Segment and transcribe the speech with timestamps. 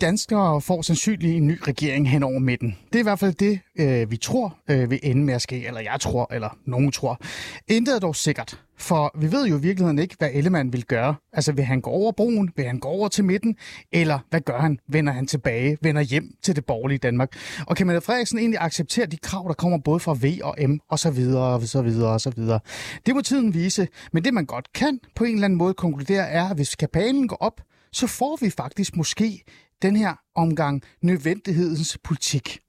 [0.00, 2.76] Danskere får sandsynligt en ny regering hen over midten.
[2.92, 5.66] Det er i hvert fald det, øh, vi tror øh, vil ende med at ske,
[5.66, 7.20] eller jeg tror, eller nogen tror.
[7.68, 11.14] Intet er dog sikkert, for vi ved jo i virkeligheden ikke, hvad Ellemann vil gøre.
[11.32, 13.56] Altså vil han gå over broen, vil han gå over til midten,
[13.92, 14.78] eller hvad gør han?
[14.88, 17.36] Vender han tilbage, vender hjem til det borgerlige Danmark?
[17.66, 20.78] Og kan Mette Frederiksen egentlig acceptere de krav, der kommer både fra V og M,
[20.88, 22.60] og så videre, og så videre, og så videre?
[23.06, 26.28] Det må tiden vise, men det man godt kan på en eller anden måde konkludere
[26.28, 27.60] er, at hvis kapalen går op,
[27.92, 29.44] så får vi faktisk måske
[29.82, 32.60] den her omgang nødvendighedens politik.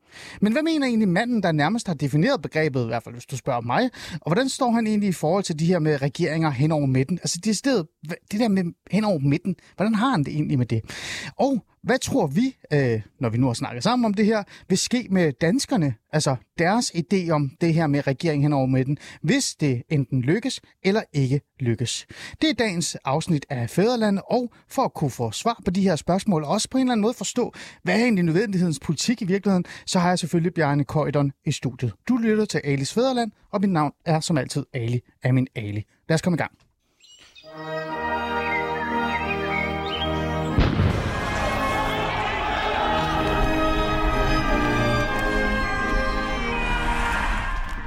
[0.42, 3.38] Men hvad mener egentlig manden, der nærmest har defineret begrebet, i hvert fald hvis du
[3.38, 6.72] spørger mig, og hvordan står han egentlig i forhold til de her med regeringer hen
[6.72, 7.20] over midten?
[7.20, 7.84] Altså det, sted,
[8.32, 10.82] det der med hen over midten, hvordan har han det egentlig med det?
[11.38, 14.78] Og hvad tror vi, øh, når vi nu har snakket sammen om det her, vil
[14.78, 19.84] ske med danskerne, altså deres idé om det her med regeringen henover midten, hvis det
[19.90, 22.08] enten lykkes eller ikke lykkes?
[22.42, 25.96] Det er dagens afsnit af Fæderlandet, og for at kunne få svar på de her
[25.96, 27.54] spørgsmål, og også på en eller anden måde forstå,
[27.84, 31.94] hvad er egentlig nødvendighedens politik i virkeligheden, så har jeg selvfølgelig Bjarne Køjdon i studiet.
[32.10, 35.84] Du lytter til Alis Fæderland, og mit navn er som altid Ali Amin Ali.
[36.10, 36.52] Lad os komme i gang.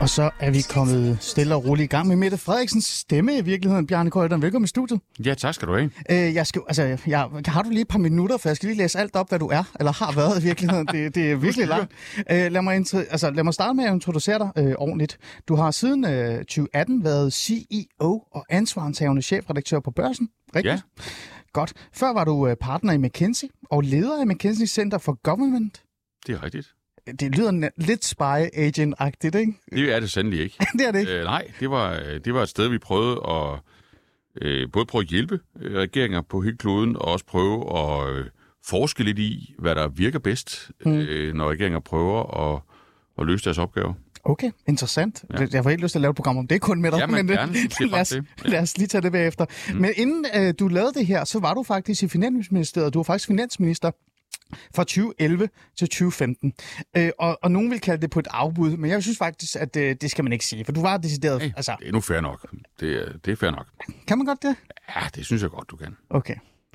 [0.00, 3.40] Og så er vi kommet stille og roligt i gang med Mette Frederiksens stemme i
[3.40, 3.86] virkeligheden.
[3.86, 5.00] Bjarne Køjderen, velkommen i studiet.
[5.24, 5.90] Ja, tak skal du have.
[6.10, 8.78] Øh, jeg skal, altså, jeg, har du lige et par minutter, for jeg skal lige
[8.78, 10.86] læse alt op, hvad du er, eller har været i virkeligheden.
[10.86, 11.92] Det, det er virkelig langt.
[12.30, 15.18] Øh, lad, mig altså, lad mig starte med at introducere dig øh, ordentligt.
[15.48, 20.28] Du har siden øh, 2018 været CEO og ansvarenshavende chefredaktør på Børsen.
[20.56, 20.72] Rigtigt?
[20.72, 20.80] Ja.
[21.52, 21.72] Godt.
[21.92, 25.82] Før var du øh, partner i McKinsey og leder af McKinsey Center for Government.
[26.26, 26.74] Det er rigtigt.
[27.20, 28.22] Det lyder lidt spy
[28.52, 29.52] agent-agtigt, ikke?
[29.70, 30.56] Det er det sandelig ikke.
[30.78, 31.18] det er det ikke.
[31.18, 33.58] Øh, nej, det var, det var et sted, vi prøvede at
[34.42, 38.24] øh, både prøve at hjælpe øh, regeringer på hele kloden, og også prøve at øh,
[38.64, 40.92] forske lidt i, hvad der virker bedst, mm.
[40.92, 42.60] øh, når regeringer prøver at,
[43.18, 43.94] at løse deres opgaver.
[44.24, 45.24] Okay, interessant.
[45.30, 45.46] Ja.
[45.52, 47.06] Jeg får helt lyst til at lave et program om det kun med dig, ja,
[47.06, 47.52] men øh, gerne.
[47.80, 48.12] Lad, os.
[48.14, 48.20] Ja.
[48.44, 49.46] lad os lige tage det bagefter.
[49.72, 49.80] Mm.
[49.80, 52.94] Men inden øh, du lavede det her, så var du faktisk i Finansministeriet.
[52.94, 53.90] Du var faktisk finansminister
[54.74, 56.52] fra 2011 til 2015.
[56.96, 59.76] Øh, og, og nogen vil kalde det på et afbud, men jeg synes faktisk, at
[59.76, 61.42] øh, det skal man ikke sige, for du var decideret...
[61.42, 61.76] Hey, altså...
[61.80, 62.46] Det er nu fair nok.
[62.80, 63.66] Det er, det er fair nok.
[64.06, 64.56] Kan man godt det?
[64.96, 65.96] Ja, det synes jeg godt, du kan.
[66.10, 66.34] Okay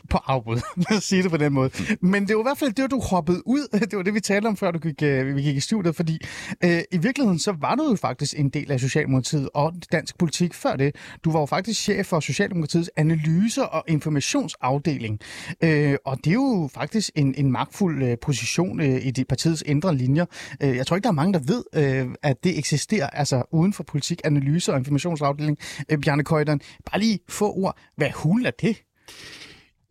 [0.10, 0.62] på afbud.
[0.90, 1.70] Lad os sige det på den måde.
[2.02, 2.10] Mm.
[2.10, 3.68] Men det var i hvert fald det, du hoppede ud.
[3.86, 5.96] Det var det, vi talte om, før du gik, øh, vi gik i studiet.
[5.96, 6.20] Fordi
[6.64, 10.54] øh, i virkeligheden, så var du jo faktisk en del af Socialdemokratiet og dansk politik
[10.54, 10.96] før det.
[11.24, 15.20] Du var jo faktisk chef for Socialdemokratiets analyse- og informationsafdeling.
[15.64, 19.64] Øh, og det er jo faktisk en, en magtfuld øh, position øh, i de partiets
[19.66, 20.26] indre linjer.
[20.64, 23.74] Øh, jeg tror ikke, der er mange, der ved, øh, at det eksisterer altså uden
[23.74, 25.58] for politik, analyse- og informationsafdeling.
[25.90, 26.62] Øh, Bjarne Køjderen,
[26.92, 27.78] bare lige få ord.
[27.96, 28.78] Hvad hulen er det?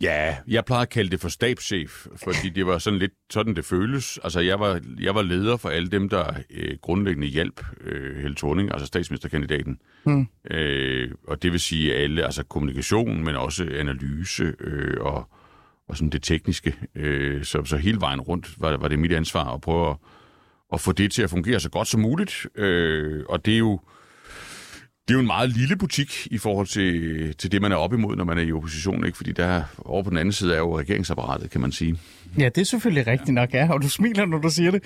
[0.00, 3.65] Ja, jeg plejede at kalde det for stabschef, fordi det var sådan lidt sådan, det
[3.65, 4.19] føles.
[4.25, 8.37] Altså, jeg var, jeg var leder for alle dem, der øh, grundlæggende hjælp øh, Helle
[8.37, 9.78] Thorning, altså statsministerkandidaten.
[10.05, 10.27] Hmm.
[10.50, 15.28] Øh, og det vil sige alle, altså kommunikation, men også analyse øh, og,
[15.88, 16.76] og sådan det tekniske.
[16.94, 19.97] Øh, så, så hele vejen rundt var, var det mit ansvar at prøve at,
[20.72, 22.47] at få det til at fungere så godt som muligt.
[22.55, 23.81] Øh, og det er jo
[25.09, 27.92] det er jo en meget lille butik i forhold til, til det, man er op
[27.92, 29.16] imod, når man er i opposition, ikke?
[29.16, 31.98] Fordi der over på den anden side er jo regeringsapparatet, kan man sige.
[32.39, 34.83] Ja, det er selvfølgelig rigtigt nok, ja, og du smiler, når du siger det.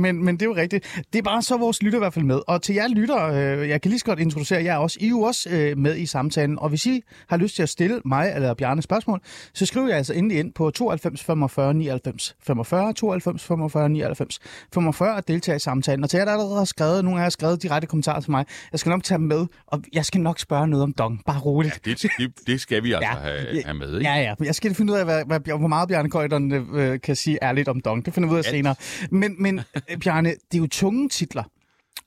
[0.00, 1.02] Men, men det er jo rigtigt.
[1.12, 2.40] Det er bare så vores lytter i hvert fald med.
[2.46, 4.98] Og til jer lytter, øh, jeg kan lige så godt introducere jer også.
[5.00, 6.58] I er jo også øh, med i samtalen.
[6.58, 9.20] Og hvis I har lyst til at stille mig eller Bjarne spørgsmål,
[9.54, 14.38] så skriv jeg altså endelig ind på 92 45 99 45, 92 45 99
[14.74, 16.04] 45 at deltage i samtalen.
[16.04, 18.30] Og til jer, der allerede har skrevet, nogle af jer har skrevet direkte kommentarer til
[18.30, 21.22] mig, jeg skal nok tage dem med, og jeg skal nok spørge noget om dong.
[21.26, 21.80] Bare roligt.
[21.86, 24.10] Ja, det, det, det skal vi altså ja, have, have med, ikke?
[24.10, 24.34] Ja, ja.
[24.44, 27.68] Jeg skal finde ud af, hvad, hvad, hvor meget Bjarne Køjderen øh, kan sige ærligt
[27.68, 28.04] om Dong.
[28.04, 28.74] Det finder vi ud af senere.
[29.10, 29.60] Men, men
[30.00, 31.42] Bjarne, det er jo tunge titler.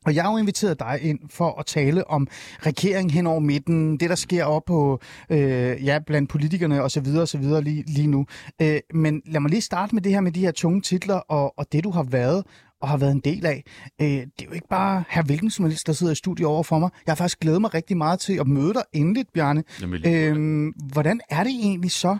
[0.05, 2.27] Og jeg har jo inviteret dig ind for at tale om
[2.59, 4.99] regeringen hen over midten, det der sker op på,
[5.29, 7.07] øh, ja, blandt politikerne osv.
[7.17, 7.43] osv.
[7.43, 8.25] Lige, lige nu.
[8.61, 11.59] Øh, men lad mig lige starte med det her med de her tunge titler og,
[11.59, 12.43] og det, du har været
[12.81, 13.63] og har været en del af.
[14.01, 16.63] Øh, det er jo ikke bare her hvilken som helst, der sidder i studiet over
[16.63, 16.89] for mig.
[17.05, 19.63] Jeg har faktisk glædet mig rigtig meget til at møde dig endeligt, Bjarne.
[19.81, 22.17] Jamen, øh, hvordan er det egentlig så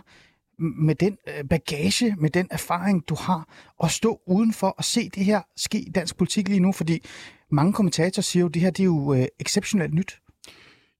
[0.62, 3.48] med den øh, bagage, med den erfaring, du har,
[3.84, 6.72] at stå udenfor og se det her ske i dansk politik lige nu?
[6.72, 7.04] Fordi
[7.50, 10.18] mange kommentatorer siger jo, at det her det er jo øh, exceptionelt nyt.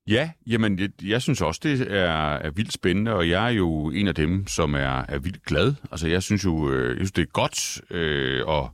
[0.06, 3.91] Ja, jamen jeg, jeg synes også, det er, er vildt spændende, og jeg er jo
[3.91, 5.75] en af dem, som er, er vildt glad.
[5.91, 8.70] Altså jeg synes jo, øh, jeg synes, det er godt øh, og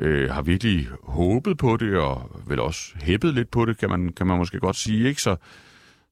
[0.00, 4.12] øh, har virkelig håbet på det, og vel også hæppet lidt på det, kan man,
[4.12, 5.08] kan man måske godt sige.
[5.08, 5.22] Ikke?
[5.22, 5.36] Så,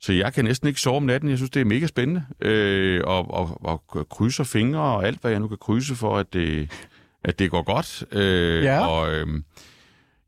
[0.01, 1.31] så jeg kan næsten ikke sove om natten.
[1.31, 2.25] Jeg synes, det er mega spændende.
[2.41, 6.33] Øh, og, og, og krydser fingre og alt, hvad jeg nu kan krydse for, at
[6.33, 6.71] det,
[7.25, 8.05] at det går godt.
[8.13, 8.87] Øh, Ja.
[8.87, 9.27] Og øh,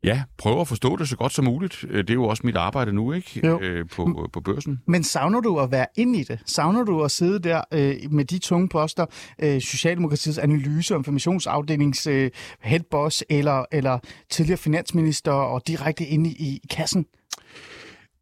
[0.03, 1.85] ja, prøve at forstå det så godt som muligt.
[1.89, 3.47] Øh, Det er jo også mit arbejde nu, ikke?
[3.47, 3.59] Jo.
[3.61, 4.81] Øh, på, på børsen.
[4.87, 6.39] Men savner du at være inde i det?
[6.45, 9.05] Savner du at sidde der øh, med de tunge poster,
[9.39, 13.99] øh, Socialdemokratiets analyse- og informationsafdelings øh, headboss, eller, eller
[14.29, 17.05] tidligere finansminister og direkte inde i, i kassen?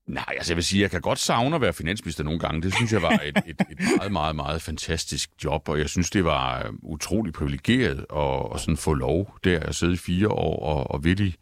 [0.08, 2.62] Nej, altså jeg vil sige, jeg kan godt savne at være finansminister nogle gange.
[2.62, 6.10] Det synes jeg var et, et, et meget, meget, meget fantastisk job, og jeg synes,
[6.10, 10.28] det var øh, utrolig privilegeret at, at sådan få lov der at sidde i fire
[10.28, 11.36] år og, og virkelig,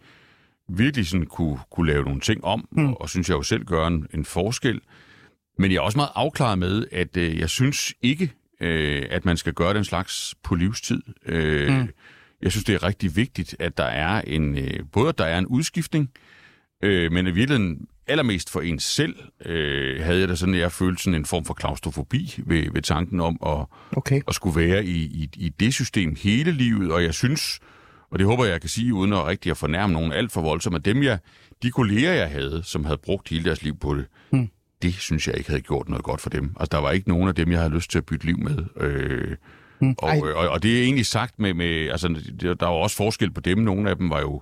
[0.70, 2.90] virkelig sådan kunne, kunne lave nogle ting om, mm.
[2.90, 4.82] og, og synes jeg jo selv gør en, en forskel.
[5.58, 8.32] Men jeg er også meget afklaret med, at øh, jeg synes ikke,
[8.62, 11.02] øh, at man skal gøre den slags på livstid.
[11.26, 11.90] Øh, mm.
[12.42, 15.38] Jeg synes, det er rigtig vigtigt, at der er en, øh, både at der er
[15.38, 16.12] en udskiftning,
[16.84, 19.16] øh, men i virkeligheden allermest for en selv
[19.46, 23.20] øh, havde jeg da sådan, jeg følte sådan en form for klaustrofobi ved, ved tanken
[23.22, 23.66] om at,
[23.98, 24.22] Okay.
[24.28, 27.60] at skulle være i, i, i det system hele livet, og jeg synes,
[28.12, 30.76] og det håber jeg, kan sige, uden at rigtig at fornærme nogen alt for voldsomt,
[30.76, 31.20] at dem jeg,
[31.64, 34.50] de kolleger, jeg havde, som havde brugt hele deres liv på det, Hmm.
[34.82, 36.44] det synes jeg ikke havde gjort noget godt for dem.
[36.60, 38.58] Altså, der var ikke nogen af dem, jeg havde lyst til at bytte liv med.
[38.78, 39.36] Øh,
[39.80, 39.96] Hmm.
[39.98, 42.08] og, og, og det er egentlig sagt med, med altså,
[42.42, 43.58] der var også forskel på dem.
[43.58, 44.42] Nogle af dem var jo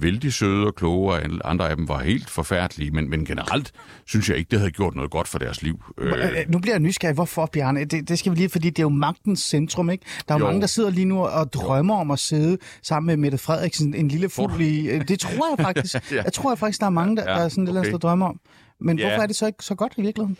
[0.00, 3.72] vældig søde og kloge, og andre af dem var helt forfærdelige, men, men generelt
[4.06, 5.82] synes jeg ikke, det havde gjort noget godt for deres liv.
[5.98, 6.12] Øh.
[6.48, 7.14] Nu bliver jeg nysgerrig.
[7.14, 7.84] Hvorfor, Bjarne?
[7.84, 10.04] Det, det skal vi lige, fordi det er jo magtens centrum, ikke?
[10.28, 10.48] Der er jo Jo.
[10.50, 14.08] mange, der sidder lige nu og drømmer om at sidde sammen med Mette Frederiksen, en
[14.08, 14.88] lille fugl i...
[14.88, 15.94] øh, Det tror jeg faktisk.
[16.12, 16.22] Ja.
[16.22, 17.90] Jeg tror jeg faktisk, der er mange, der, Ja, der er sådan lidt okay.
[17.92, 18.40] der drømmer om.
[18.80, 19.08] Men Ja.
[19.08, 20.36] hvorfor er det så ikke så godt i virkeligheden?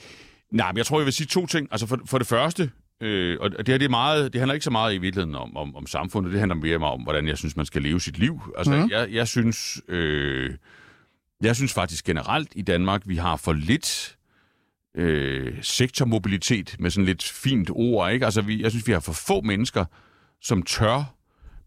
[0.53, 1.69] Nej, men jeg tror, jeg vil sige to ting.
[1.71, 4.65] Altså for, for det første, øh, og det her det er meget, det handler ikke
[4.65, 7.57] så meget i virkeligheden om, om, om samfundet, det handler mere om, hvordan jeg synes,
[7.57, 8.41] man skal leve sit liv.
[8.59, 8.91] Altså mm.
[8.91, 10.51] jeg, jeg synes, øh,
[11.43, 14.17] jeg synes faktisk generelt i Danmark, vi har for lidt
[14.97, 18.25] øh, sektormobilitet med sådan lidt fint ord, ikke?
[18.25, 19.85] Altså vi, jeg synes, vi har for få mennesker,
[20.43, 21.15] som tør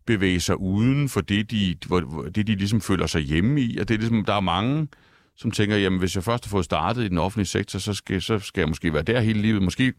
[0.06, 3.78] bevæge sig uden for det, de, hvor- det, de ligesom føler sig hjemme i.
[3.78, 4.88] Og det er ligesom, der er mange,
[5.36, 8.22] som tænker, jamen hvis jeg først har fået startet i den offentlige sektor, så skal,
[8.22, 9.62] så skal jeg måske være der hele livet.
[9.62, 9.94] Måske,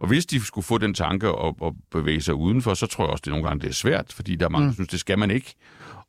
[0.00, 3.10] og hvis de skulle få den tanke at, at bevæge sig udenfor, så tror jeg
[3.10, 5.18] også, det nogle gange det er svært, fordi der er mange, der synes, det skal
[5.18, 5.54] man ikke.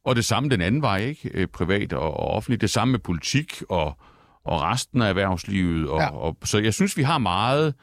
[0.05, 1.29] Og det samme den anden vej, ikke?
[1.33, 2.61] Øh, Privat og, og offentligt.
[2.61, 3.97] Det samme med politik og,
[4.45, 5.89] og resten af erhvervslivet.
[5.89, 6.07] Og, Ja.
[6.09, 7.73] og, så jeg synes, vi har meget...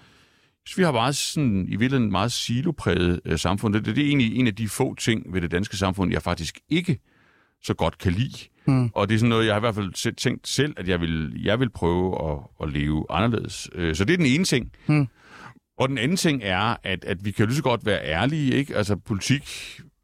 [0.67, 3.75] Synes, vi har meget sådan, i virkeligheden et meget silopræget øh, samfund.
[3.75, 6.59] Det, det er egentlig en af de få ting ved det danske samfund, jeg faktisk
[6.69, 6.99] ikke
[7.63, 8.39] så godt kan lide.
[8.67, 8.91] Mm.
[8.95, 11.41] Og det er sådan noget, jeg har i hvert fald tænkt selv, at jeg vil,
[11.45, 13.69] jeg vil prøve at, at leve anderledes.
[13.75, 14.73] Øh, Så det er den ene ting.
[14.87, 15.09] Mm.
[15.79, 18.53] Og den anden ting er, at, at vi kan jo lige så godt være ærlige,
[18.53, 18.77] ikke?
[18.77, 19.43] Altså politik,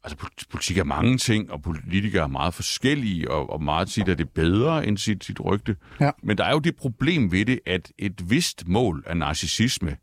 [0.03, 4.09] altså pol- politik er mange ting, og politikere er meget forskellige, og, og meget tit
[4.09, 5.75] er det bedre end sit, sit rygte.
[5.99, 6.11] Ja.
[6.23, 9.97] Men der er jo det problem ved det, at et vist mål af narcissisme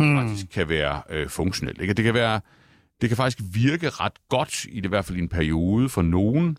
[0.00, 0.16] mm.
[0.16, 1.80] faktisk kan være øh, funktionelt.
[1.80, 1.94] Ikke?
[1.94, 2.40] Det kan være,
[3.00, 6.02] det kan faktisk virke ret godt, i det i hvert fald i en periode for
[6.02, 6.58] nogen,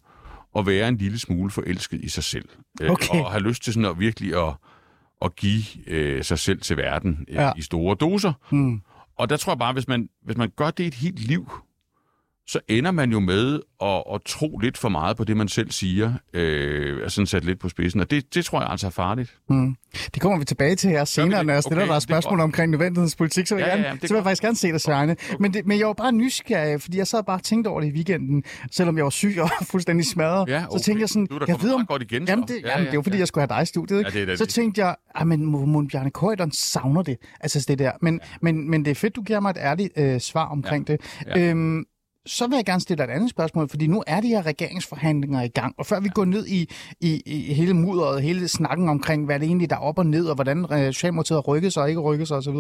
[0.58, 2.50] at være en lille smule forelsket i sig selv.
[2.82, 3.20] Øh, Okay.
[3.20, 4.54] Og have lyst til sådan at virkelig at,
[5.22, 7.52] at give øh, sig selv til verden øh, Ja.
[7.58, 8.34] i store doser.
[8.52, 8.82] Mm.
[9.18, 11.52] Og der tror jeg bare, hvis man, hvis man gør det et helt liv,
[12.50, 15.72] så ender man jo med at, at tro lidt for meget på det, man selv
[15.72, 18.00] siger, øh, og sådan sat lidt på spidsen.
[18.00, 19.38] Og det, det tror jeg altså er farligt.
[19.50, 19.76] Mm.
[20.14, 21.46] Det kommer vi tilbage til her senere, det?
[21.46, 22.42] når jeg stiller Okay, dig det spørgsmål godt.
[22.44, 24.56] omkring nødvendighedspolitik, så vil, Ja, ja, gerne, ja, det er så vil jeg faktisk gerne
[24.56, 25.16] se dig, Sjerne.
[25.40, 27.88] Men, det, men jeg var bare nysgerrig, fordi jeg sad bare og tænkte over det
[27.88, 30.50] i weekenden, selvom jeg var syg og fuldstændig smadret.
[30.50, 30.80] Ja, Så okay.
[30.84, 31.86] tænkte jeg sådan, Du jeg ved om...
[31.86, 32.32] godt igen, så.
[32.32, 33.20] jamen, det, Ja, jamen, ja, det var fordi, ja.
[33.20, 33.98] jeg skulle have dig i studiet.
[34.00, 34.12] Ikke?
[34.14, 34.54] Ja, det da så det.
[34.54, 37.18] tænkte jeg, at men Mon Bjarne Køjderen savner det.
[37.40, 37.92] Altså det der.
[38.02, 38.28] Men, ja.
[38.42, 40.94] men, men det er fedt, du giver mig et ærligt øh, svar omkring Ja.
[40.94, 41.02] det.
[41.36, 41.50] Ja.
[41.50, 41.84] Øhm,
[42.26, 45.42] så vil jeg gerne stille dig et andet spørgsmål, fordi nu er de her regeringsforhandlinger
[45.42, 46.70] i gang, og før vi går ned i,
[47.02, 50.26] i, i hele mudderet, hele snakken omkring, hvad det egentlig der er op og ned,
[50.26, 52.56] og hvordan øh, Socialdemokratiet har rykket sig og ikke rykket sig osv.,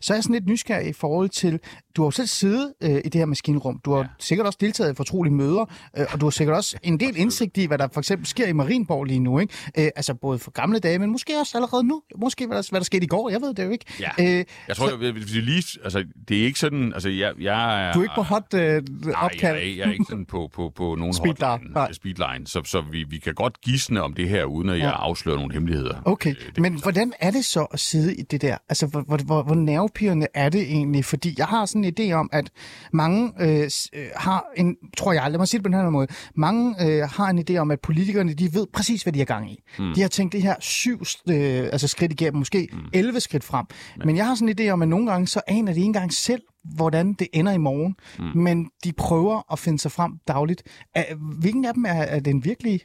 [0.00, 1.60] så er jeg sådan lidt nysgerrig i forhold til,
[1.96, 4.06] du har jo selv siddet øh, i det her maskinrum, du har ja.
[4.18, 5.64] Sikkert også deltaget i fortrolige møder,
[5.98, 8.46] øh, og du har sikkert også en del indsigt i, hvad der for eksempel sker
[8.46, 9.54] i Marienborg lige nu, ikke?
[9.78, 12.80] Øh, altså både for gamle dage, men måske også allerede nu, måske hvad der, hvad
[12.80, 13.84] der skete i går, jeg ved det jo ikke.
[14.00, 14.10] Ja.
[14.20, 17.88] Øh, Jeg tror, jeg, hvis vi lige, altså, det er ikke sådan, altså, jeg, jeg
[17.88, 17.92] er...
[17.92, 19.54] du er ikke på hot øh, Nej, opkald.
[19.56, 22.62] jeg, er, ikke- jeg er ikke sådan på, på, på nogen Speedline, hotline, speedline så,
[22.64, 24.90] så vi, vi kan godt gisne om det her, uden at jeg Ja.
[24.90, 26.02] afslører nogle hemmeligheder.
[26.04, 28.56] Okay, Øh, det- men hvordan er det så at sidde i det der?
[28.68, 31.04] Altså, hvor, hvor, hvor, hvor nervepirrende er det egentlig?
[31.04, 32.50] Fordi jeg har sådan en idé om, at
[32.92, 36.06] mange øh, øh, har en, tror jeg, lad mig sige det på den her måde,
[36.34, 39.52] mange øh, har en idé om, at politikerne, de ved præcis, hvad de har gang
[39.52, 39.62] i.
[39.78, 39.94] Mm.
[39.94, 41.00] De har tænkt det her syv
[41.30, 41.36] øh,
[41.72, 42.78] altså skridt igennem, måske mm.
[42.92, 43.66] 11 skridt frem.
[44.04, 46.12] Men jeg har sådan en idé om, at nogle gange, så aner de ikke engang
[46.12, 48.24] selv, hvordan det ender i morgen, mm.
[48.34, 50.62] men de prøver at finde sig frem dagligt.
[50.94, 52.80] Er, hvilken af dem er, er den virkelige?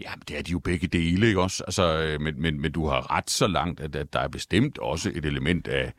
[0.00, 1.64] Ja, det er de jo begge dele, ikke også?
[1.64, 4.78] Altså, øh, men, men, men du har ret så langt, at, at der er bestemt
[4.78, 5.92] også et element af,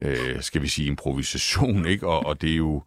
[0.00, 2.06] øh, skal vi sige, improvisation, ikke?
[2.06, 2.82] Og, og det er jo...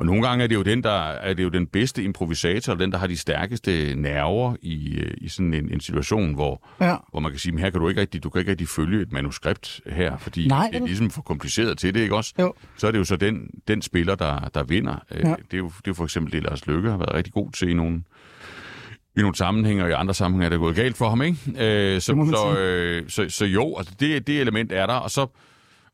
[0.00, 2.92] Og nogle gange er det jo den, der er det jo den bedste improvisator, den,
[2.92, 6.96] der har de stærkeste nerver i, øh, i sådan en, en situation, hvor, Ja.
[7.10, 9.02] hvor man kan sige, men her kan du ikke rigtig, du kan ikke rigtig følge
[9.02, 12.34] et manuskript her, fordi Nej, det er ligesom for kompliceret til det, ikke også?
[12.38, 12.52] Jo.
[12.76, 14.96] Så er det jo så den, den spiller, der, der vinder.
[15.10, 15.28] Ja.
[15.28, 15.34] Ja.
[15.50, 17.52] Det, er jo, det er jo for eksempel det, Lars Løkke har været rigtig god
[17.52, 18.02] til i nogle,
[19.16, 21.36] i nogle sammenhænge, og i andre sammenhænge er det gået galt for ham, ikke?
[21.46, 25.26] Øh, så, så, øh, så, så jo, altså det, det element er der, og så,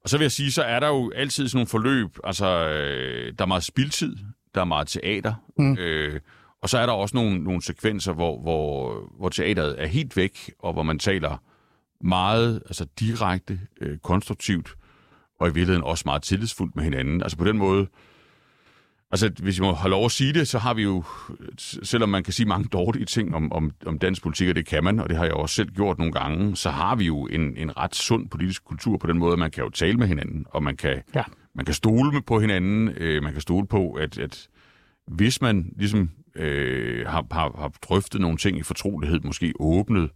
[0.06, 3.32] og så vil jeg sige, så er der jo altid sådan nogle forløb, altså øh,
[3.38, 4.16] der er meget spildtid,
[4.54, 5.76] der er meget teater, mm.
[5.78, 6.20] øh,
[6.62, 10.52] og så er der også nogle, nogle sekvenser, hvor, hvor, hvor teateret er helt væk,
[10.58, 11.42] og hvor man taler
[12.00, 14.74] meget altså direkte, øh, konstruktivt,
[15.40, 17.22] og i virkeligheden også meget tillidsfuldt med hinanden.
[17.22, 17.86] Altså på den måde,
[19.10, 21.04] altså hvis jeg må have lov at sige det, så har vi jo,
[21.82, 24.84] selvom man kan sige mange dårlige ting om, om, om dansk politik, og det kan
[24.84, 27.56] man, og det har jeg også selv gjort nogle gange, så har vi jo en,
[27.56, 30.46] en ret sund politisk kultur på den måde, at man kan jo tale med hinanden,
[30.50, 31.22] og man kan, Ja.
[31.54, 34.48] man kan stole på hinanden, øh, man kan stole på, at, at
[35.06, 40.10] hvis man ligesom øh, har, har, har drøftet nogle ting i fortrolighed, måske åbnet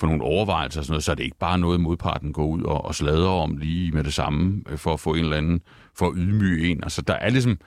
[0.00, 2.62] for nogle overvejelser og sådan noget, så er det ikke bare noget, modparten går ud
[2.62, 5.60] og, og sladrer om lige med det samme, øh, for at få en eller anden,
[5.94, 6.84] for at ydmyge en.
[6.84, 7.58] Altså der er ligesom,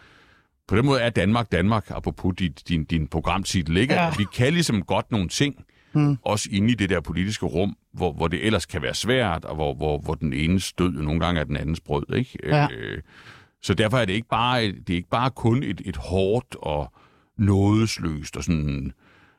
[0.72, 3.94] på den måde er Danmark Danmark, apropos dit, din, din programtitel, ikke?
[3.94, 4.12] Ja.
[4.18, 6.18] Vi kan ligesom godt nogle ting, mm.
[6.25, 9.56] også inde i det der politiske rum, hvor, hvor det ellers kan være svært, og
[9.56, 12.38] hvor, hvor, hvor den enes død jo nogle gange er den andens brød, ikke?
[12.44, 12.68] Ja.
[12.72, 13.01] Øh,
[13.62, 16.94] så derfor er det ikke bare, det er ikke bare kun et, et hårdt og
[17.38, 18.94] nådesløst og sådan,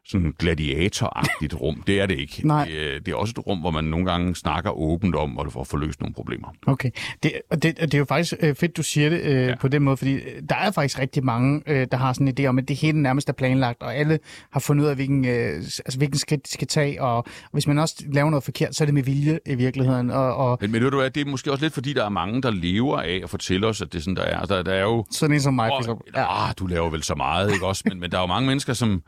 [0.07, 1.83] sådan gladiatoragtigt rum.
[1.87, 2.41] Det er det ikke.
[2.49, 2.65] Nej.
[2.65, 5.67] Det, er- det er også et rum, hvor man nogle gange snakker åbent om, og
[5.67, 6.49] får løst nogle problemer.
[6.67, 6.91] Okay.
[7.23, 9.55] Det, og det, det er jo faktisk øh, fedt, du siger det øh, ja.
[9.61, 12.35] På den måde, fordi øh, der er faktisk rigtig mange, øh, der har sådan en
[12.41, 14.19] idé om, at det hele nærmest er planlagt, og alle
[14.53, 17.79] har fundet ud af, hvilken, øh, altså, hvilken skridt de skal tage, og hvis man
[17.79, 20.11] også laver noget forkert, så er det med vilje i virkeligheden.
[20.11, 22.09] Og, og Men, men ved du hvad, det er måske også lidt fordi, der er
[22.09, 24.39] mange, der lever af at fortælle os, at det er sådan, der er.
[24.39, 25.05] Altså, Der, der er jo...
[25.11, 26.13] sådan en som mig, for eksempel.
[26.17, 26.49] ja.
[26.49, 27.83] ah, du laver vel så meget, ikke også?
[27.89, 29.03] Men, men der er jo mange mennesker, som...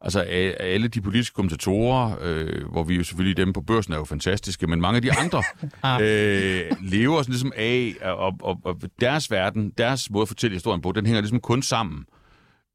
[0.00, 4.04] Altså alle de politiske kommentatorer, øh, hvor vi jo selvfølgelig dem på børsen er jo
[4.04, 5.42] fantastiske, men mange af de andre
[6.04, 10.80] øh, lever sådan ligesom af, og, og, og deres verden, deres måde at fortælle historien
[10.80, 12.04] på, den hænger ligesom kun sammen,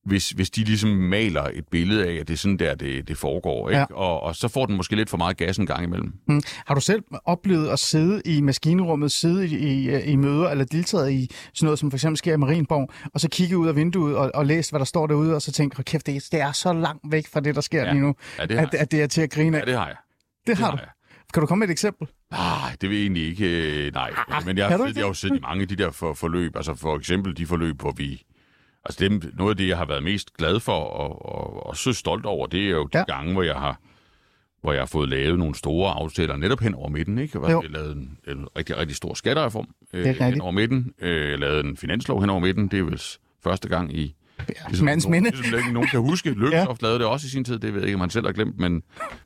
[0.06, 3.18] hvis, hvis de ligesom maler et billede af, at det er sådan der, det, det
[3.18, 3.70] foregår.
[3.70, 3.80] Ikke?
[3.80, 3.86] Ja.
[3.94, 6.14] Og, og så får den måske lidt for meget gas en gang imellem.
[6.28, 6.42] Mm.
[6.68, 11.12] Har du selv oplevet at sidde i maskinrummet, sidde i, i, i møder, eller deltaget
[11.12, 14.16] i sådan noget, som for eksempel sker i Marienborg, og så kigge ud af vinduet
[14.18, 16.42] og, og læse, hvad der står derude, og så tænke, "Hold kæft, det, er- det
[16.42, 17.92] er så langt væk fra det, der sker Ja.
[17.92, 19.62] lige nu, Ja, det at, at det er til at grine af.
[19.62, 19.96] Ja, det har jeg.
[20.48, 20.78] det har har du.
[20.82, 20.90] jeg.
[21.34, 22.08] Kan du komme med et eksempel?
[22.32, 23.46] Nej, det vil jeg egentlig ikke.
[23.88, 24.12] øh, Nej,
[24.46, 26.56] men jeg jeg har jo siddet i mange af de der for, forløb.
[26.56, 28.24] Altså for eksempel de forløb, hvor vi...
[28.90, 31.94] Altså dem, noget af det, jeg har været mest glad for og, og, og så
[31.94, 33.04] stolt over, det er jo de Ja.
[33.04, 33.80] gange, hvor jeg har
[34.62, 37.18] hvor jeg har fået lavet nogle store aftaler netop hen over midten.
[37.18, 37.40] Ikke?
[37.48, 40.94] Jeg har lavet en, en rigtig, rigtig stor skattereform øh, Det hen over midten.
[41.02, 42.68] Øh, jeg lavede en finanslov hen over midten.
[42.68, 43.02] Det er vel
[43.44, 44.16] første gang i...
[44.50, 45.38] Ja, mands nogen, minde.
[45.38, 46.34] Ligesom ikke nogen kan huske.
[46.40, 46.86] Løkkesoft ja.
[46.86, 47.60] lavede det også i sin tid.
[47.60, 48.84] Det ved jeg ikke, om han selv har glemt, men,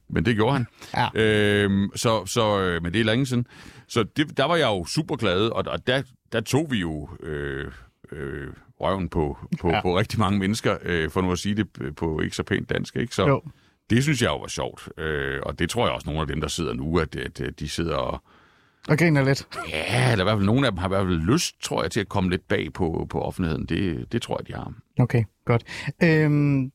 [0.10, 0.68] men det gjorde han.
[1.16, 1.22] Ja.
[1.22, 3.48] Øhm, så, så, øh, men det er længe siden.
[3.88, 6.02] Så det, der var jeg jo super glad, og, og der,
[6.32, 7.72] der tog vi jo øh,
[8.12, 8.48] øh,
[8.84, 9.82] røven på, på, Ja.
[9.82, 12.96] på rigtig mange mennesker, øh, for nu at sige det på ikke så pænt dansk.
[12.96, 13.16] Ikke?
[13.16, 13.42] Så Jo.
[13.90, 16.42] det synes jeg jo var sjovt, øh, og det tror jeg også nogle af dem,
[16.42, 18.24] der sidder nu, at, at, at de sidder og...
[18.90, 19.48] Og griner lidt.
[19.70, 21.92] Ja, eller i hvert fald nogle af dem har i hvert fald lyst, tror jeg,
[21.92, 23.66] til at komme lidt bag på, på offentligheden.
[23.66, 24.74] Det, det tror jeg, de har.
[25.00, 25.64] Okay, godt.
[26.04, 26.72] Øhm,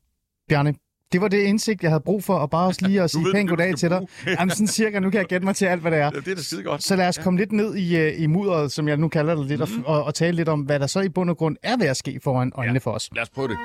[0.49, 0.75] Bjarne,
[1.13, 3.33] det var det indsigt, jeg havde brug for, og bare også lige at sige ved,
[3.33, 4.01] pænt goddag til dig.
[4.39, 6.11] Jamen sådan cirka, nu kan jeg gætte mig til alt, hvad det er.
[6.11, 6.83] det er da skide godt.
[6.83, 9.47] Så lad os komme lidt ned i, øh, i mudderet, som jeg nu kalder det
[9.47, 11.77] lidt, og, og, og tale lidt om, hvad der så i bund og grund er
[11.77, 12.79] ved at ske foran øjnene ja.
[12.79, 13.09] for os.
[13.13, 13.57] Lad os prøve det.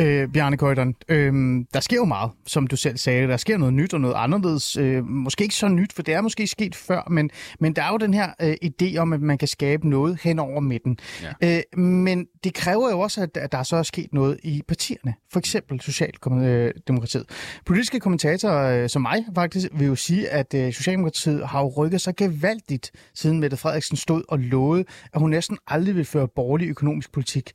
[0.00, 1.32] Øh, Bjarne Køjderen, øh,
[1.74, 3.28] der sker jo meget, som du selv sagde.
[3.28, 4.76] Der sker noget nyt og noget anderledes.
[4.76, 7.90] Øh, måske ikke så nyt, for det er måske sket før, men, men der er
[7.90, 10.98] jo den her øh, idé om, at man kan skabe noget hen over midten.
[11.42, 11.62] Ja.
[11.74, 15.14] Øh, men det kræver jo også, at, at der så er sket noget i partierne.
[15.32, 17.24] For eksempel Socialdemokratiet.
[17.66, 22.00] Politiske kommentatorer øh, som mig faktisk vil jo sige, at øh, Socialdemokratiet har jo rykket
[22.00, 26.68] sig gevaldigt, siden Mette Frederiksen stod og lovede, at hun næsten aldrig vil føre borgerlig
[26.68, 27.52] økonomisk politik.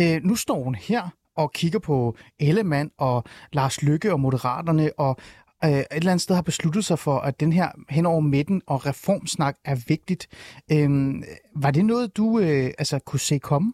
[0.00, 5.16] Øh, nu står hun her og kigger på Ellemann og Lars Lykke og Moderaterne, og
[5.64, 8.62] øh, et eller andet sted har besluttet sig for, at den her hen over midten
[8.66, 10.28] og reformsnak er vigtigt.
[10.72, 11.14] Øh,
[11.56, 13.72] var det noget, du øh, altså kunne se komme?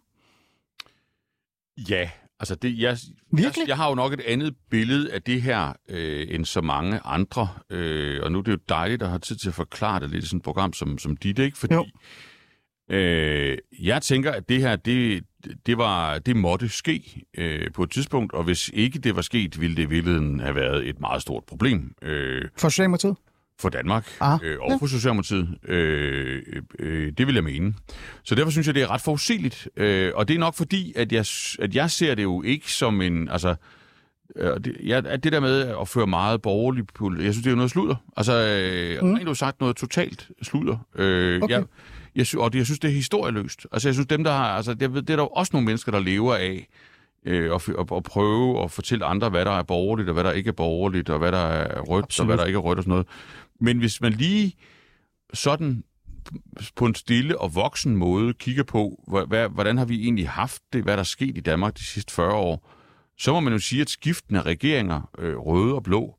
[1.89, 2.99] Ja, Altså, det, jeg, jeg,
[3.31, 3.69] Virkelig?
[3.69, 7.49] jeg har jo nok et andet billede af det her, øh, end så mange andre.
[7.71, 10.25] Øh, og nu er det jo dejligt at have tid til at forklare det lidt
[10.25, 11.59] i sådan et program som, som dit, ikke?
[11.59, 11.87] Fordi Jo.
[12.91, 15.25] Øh, jeg tænker, at det her, det,
[15.67, 19.61] det, var, det måtte ske øh, på et tidspunkt, og hvis ikke det var sket,
[19.61, 21.95] ville det i virkeligheden have været et meget stort problem.
[22.03, 23.17] Øh, For Socialdemokratiet?
[23.61, 24.77] for Danmark Ah, øh, og ja.
[24.77, 25.59] for Socialdemokratiet.
[25.69, 26.43] Øh,
[26.79, 27.75] øh, det vil jeg mene.
[28.23, 29.69] Så derfor synes jeg, det er ret forudsigeligt.
[29.77, 31.25] Øh, og det er nok fordi, at jeg,
[31.59, 33.29] at jeg ser det jo ikke som en...
[33.29, 33.55] Altså,
[34.37, 37.57] øh, det, at det der med at føre meget borgerlig politik, jeg synes, det er
[37.57, 37.95] noget sludder.
[38.17, 39.15] Altså, øh, mm.
[39.15, 40.87] rent sagt noget totalt sludder.
[40.97, 41.55] Øh, Okay.
[41.55, 41.65] jeg,
[42.17, 43.67] jeg, sy- og det, jeg synes, det er historieløst.
[43.73, 44.45] Altså, jeg synes, dem, der har...
[44.45, 46.69] Altså, det, det er der jo også nogle mennesker, der lever af
[47.27, 50.33] øh, og, og, og prøve at fortælle andre, hvad der er borgerligt, og hvad der
[50.33, 52.25] ikke er borgerligt, og hvad der er rødt, Absolut.
[52.25, 53.07] og hvad der ikke er rødt og sådan noget.
[53.61, 54.55] Men hvis man lige
[55.35, 55.85] sådan
[56.77, 60.83] på en stille og voksen måde kigger på, hvad, hvordan har vi egentlig haft det,
[60.83, 62.71] hvad der er sket i Danmark de sidste 40 år,
[63.19, 66.17] så må man jo sige, at skiftende regeringer, øh, røde og blå,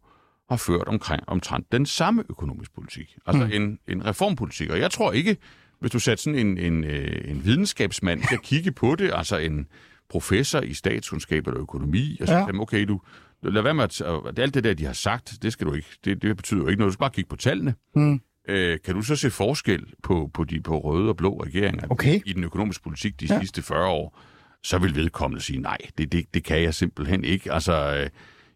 [0.50, 3.18] har ført omkring, omtrent den samme økonomisk politik.
[3.26, 3.52] Altså mm.
[3.54, 4.70] en, en reformpolitik.
[4.70, 5.38] Og jeg tror ikke,
[5.82, 9.38] hvis du satte sådan en, en, øh, en videnskabsmand til at kigge på det, altså
[9.38, 9.68] en
[10.10, 12.40] professor i statskundskab eller økonomi, og så Ja.
[12.40, 12.60] ja.
[12.60, 13.02] okay, du,
[13.44, 15.88] lad være med at, og alt det der, de har sagt, det skal du ikke,
[16.06, 16.90] det, det betyder jo ikke noget.
[16.90, 17.76] Du skal bare kigge på tallene.
[17.96, 18.22] Mm.
[18.50, 22.20] Øh, kan du så se forskel på, på de på røde og blå regeringer Okay.
[22.26, 23.40] i den økonomiske politik de ja.
[23.40, 24.20] sidste 40 år?
[24.64, 27.54] Så vil vedkommende sige, nej, det, det, det kan jeg simpelthen ikke.
[27.54, 28.10] Altså, øh,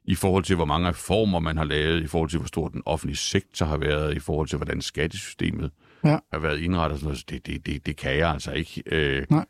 [0.06, 2.82] i forhold til, hvor mange reformer man har lavet, i forhold til, hvor stor den
[2.86, 5.72] offentlige sektor har været, i forhold til, hvordan skattesystemet
[6.06, 6.18] Ja.
[6.34, 8.84] har været indrettet, sådan noget, så det, det, det, det kan jeg altså ikke.
[8.86, 9.46] Øh, Nej.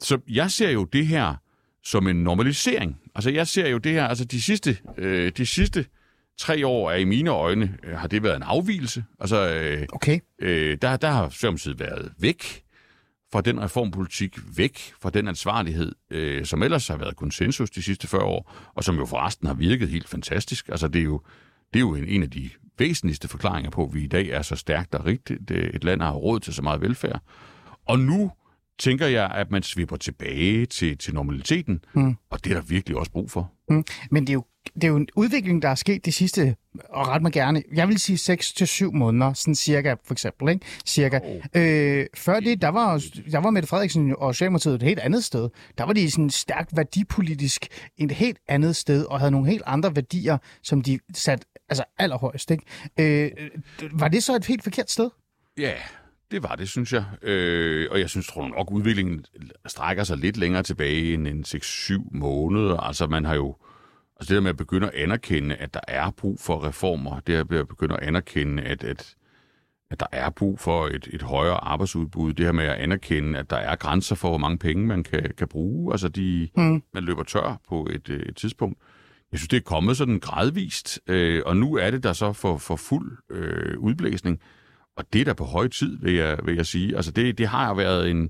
[0.00, 1.34] så jeg ser jo det her
[1.84, 3.00] som en normalisering.
[3.14, 5.86] Altså, jeg ser jo det her, altså de sidste, øh, de sidste
[6.38, 9.04] tre år er i mine øjne, øh, har det været en afvielse.
[9.20, 10.20] Altså, øh, Okay.
[10.38, 12.62] øh, der, der har Socialdemokratiet været væk
[13.32, 18.06] fra den reformpolitik, væk fra den ansvarlighed, øh, som ellers har været konsensus de sidste
[18.08, 20.68] 40 år, og som jo forresten har virket helt fantastisk.
[20.68, 21.20] Altså, det er jo,
[21.72, 24.42] det er jo en, en af de væsentligste forklaringer på, at vi i dag er
[24.42, 25.50] så stærkt og rigtigt.
[25.50, 27.20] Et land har råd til så meget velfærd.
[27.86, 28.30] Og nu
[28.78, 32.16] tænker jeg, at man svipper tilbage til, til normaliteten, Mm.
[32.30, 33.52] og det er der virkelig også brug for.
[33.70, 33.84] Mm.
[34.10, 36.56] Men det er, jo, det er jo en udvikling, der er sket de sidste,
[36.90, 40.48] og ret mig gerne, jeg vil sige 6 til syv måneder, sådan cirka, for eksempel,
[40.48, 40.66] ikke?
[40.86, 41.20] Cirka.
[41.56, 45.48] Øh, før det, der var, der var Mette Frederiksen og Socialdemokratiet et helt andet sted.
[45.78, 49.96] Der var de sådan stærkt værdipolitisk et helt andet sted, og havde nogle helt andre
[49.96, 52.64] værdier, som de satte altså allerhøjst, ikke?
[53.00, 53.30] Øh,
[53.92, 55.10] var det så et helt forkert sted?
[55.58, 55.72] Ja,
[56.30, 57.04] det var det, synes jeg.
[57.22, 59.24] Øh, og jeg synes, tror nok, udviklingen
[59.66, 62.76] strækker sig lidt længere tilbage end en 6-7 måneder.
[62.76, 63.56] Altså, man har jo...
[64.20, 67.34] Altså det der med at begynde at anerkende, at der er brug for reformer, det
[67.34, 69.14] er med at begynde at anerkende, at, at,
[69.90, 73.50] at der er brug for et, et højere arbejdsudbud, det her med at anerkende, at
[73.50, 76.82] der er grænser for, hvor mange penge man kan, kan bruge, altså de, Mm.
[76.94, 78.78] man løber tør på et, øh, et tidspunkt.
[79.32, 82.58] Jeg synes, det er kommet sådan gradvist, øh, og nu er det der så for,
[82.58, 84.40] for fuld øh, udblæsning.
[84.96, 86.96] Og det er da på høje tid, vil jeg, vil jeg sige.
[86.96, 88.22] Altså det, det har været en,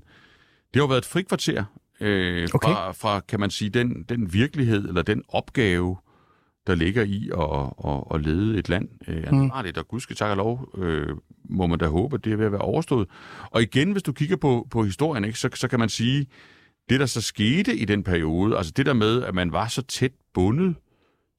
[0.73, 1.63] det har været et frikvarter
[2.01, 2.67] øh, Okay.
[2.67, 5.97] fra, fra, kan man sige, den, den virkelighed eller den opgave,
[6.67, 9.77] der ligger i at, at, at lede et land øh, ansvarligt.
[9.77, 11.07] Og gud skal tak og lov, øh,
[11.49, 13.07] må man da håbe, at det er ved at være overstået.
[13.51, 16.27] Og igen, hvis du kigger på, på historien, ikke, så, så kan man sige,
[16.89, 19.81] det der så skete i den periode, altså det der med, at man var så
[19.81, 20.75] tæt bundet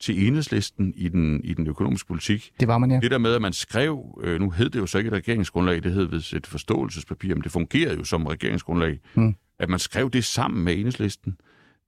[0.01, 2.99] til enhedslisten i den, i den økonomiske politik, Det var man, ja.
[3.01, 5.83] det der med, at man skrev, øh, nu hed det jo så ikke et regeringsgrundlag,
[5.83, 9.35] det hed vist et forståelsespapir, men det fungerede jo som regeringsgrundlag, Mm.
[9.59, 11.37] at man skrev det sammen med enhedslisten.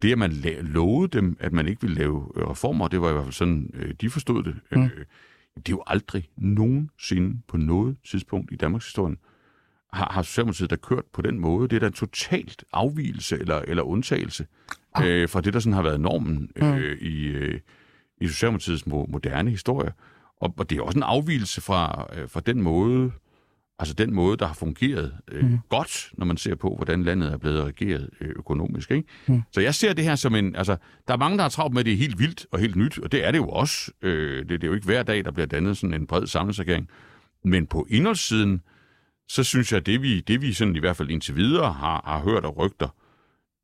[0.02, 0.30] Det, at man
[0.62, 3.70] lovede dem, at man ikke ville lave øh, reformer, det var i hvert fald sådan,
[3.74, 4.54] øh, de forstod det.
[4.72, 4.82] Mm.
[4.82, 4.90] Øh,
[5.56, 9.16] det er jo aldrig nogensinde på noget tidspunkt i Danmarks historie,
[9.92, 11.68] har, har Socialdemokratiet der kørt på den måde.
[11.68, 14.46] Det er da en totalt afvielse eller, eller undtagelse
[14.94, 15.06] Ah.
[15.08, 17.60] øh, fra det, der sådan har været normen øh, i, øh,
[18.22, 19.92] i Socialdemokratiets mo- moderne historie.
[20.40, 23.12] Og, og det er også en afvielse fra, øh, fra den måde,
[23.78, 25.58] altså den måde, der har fungeret øh, mm.
[25.68, 28.90] godt, når man ser på, hvordan landet er blevet regeret øh, økonomisk.
[28.90, 29.08] Ikke?
[29.26, 29.42] Mm.
[29.52, 30.56] Så jeg ser det her som en...
[30.56, 30.76] Altså,
[31.08, 32.98] der er mange, der har travlt med, at det er helt vildt og helt nyt,
[32.98, 33.90] og det er det jo også.
[34.02, 36.88] Øh, det, det er jo ikke hver dag, der bliver dannet sådan en bred samlingsregering.
[37.44, 38.60] Men på indholdssiden,
[39.28, 42.02] så synes jeg, at det vi, det vi sådan i hvert fald indtil videre har,
[42.04, 42.88] har hørt og rygter,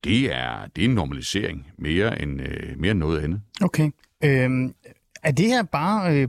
[0.04, 3.40] det er, det er en normalisering mere end, øh, mere end noget andet.
[3.62, 3.90] Okay.
[4.24, 4.74] Øhm,
[5.22, 6.28] er det her bare, øh,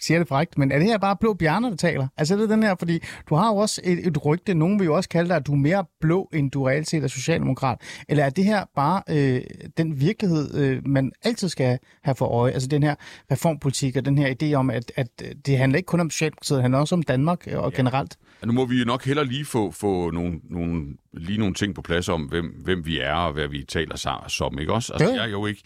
[0.00, 2.08] siger det frækt, men er det her bare blå bjerner, der taler?
[2.16, 4.84] Altså er det den her, fordi du har jo også et, et rygte, nogen vil
[4.84, 7.78] jo også kalde dig, at du er mere blå, end du reelt set er socialdemokrat.
[8.08, 9.42] Eller er det her bare øh,
[9.76, 12.52] den virkelighed, øh, man altid skal have for øje?
[12.52, 12.94] Altså den her
[13.30, 16.62] reformpolitik og den her idé om, at, at det handler ikke kun om Socialdemokratiet, det
[16.62, 17.76] handler også om Danmark og ja.
[17.76, 18.18] generelt.
[18.44, 21.82] Nu må vi jo nok heller lige få, få nogle, nogle, lige nogle ting på
[21.82, 24.92] plads om, hvem, hvem vi er og hvad vi taler som, ikke også?
[24.92, 25.14] Altså, Ja.
[25.14, 25.62] jeg er jo ikke...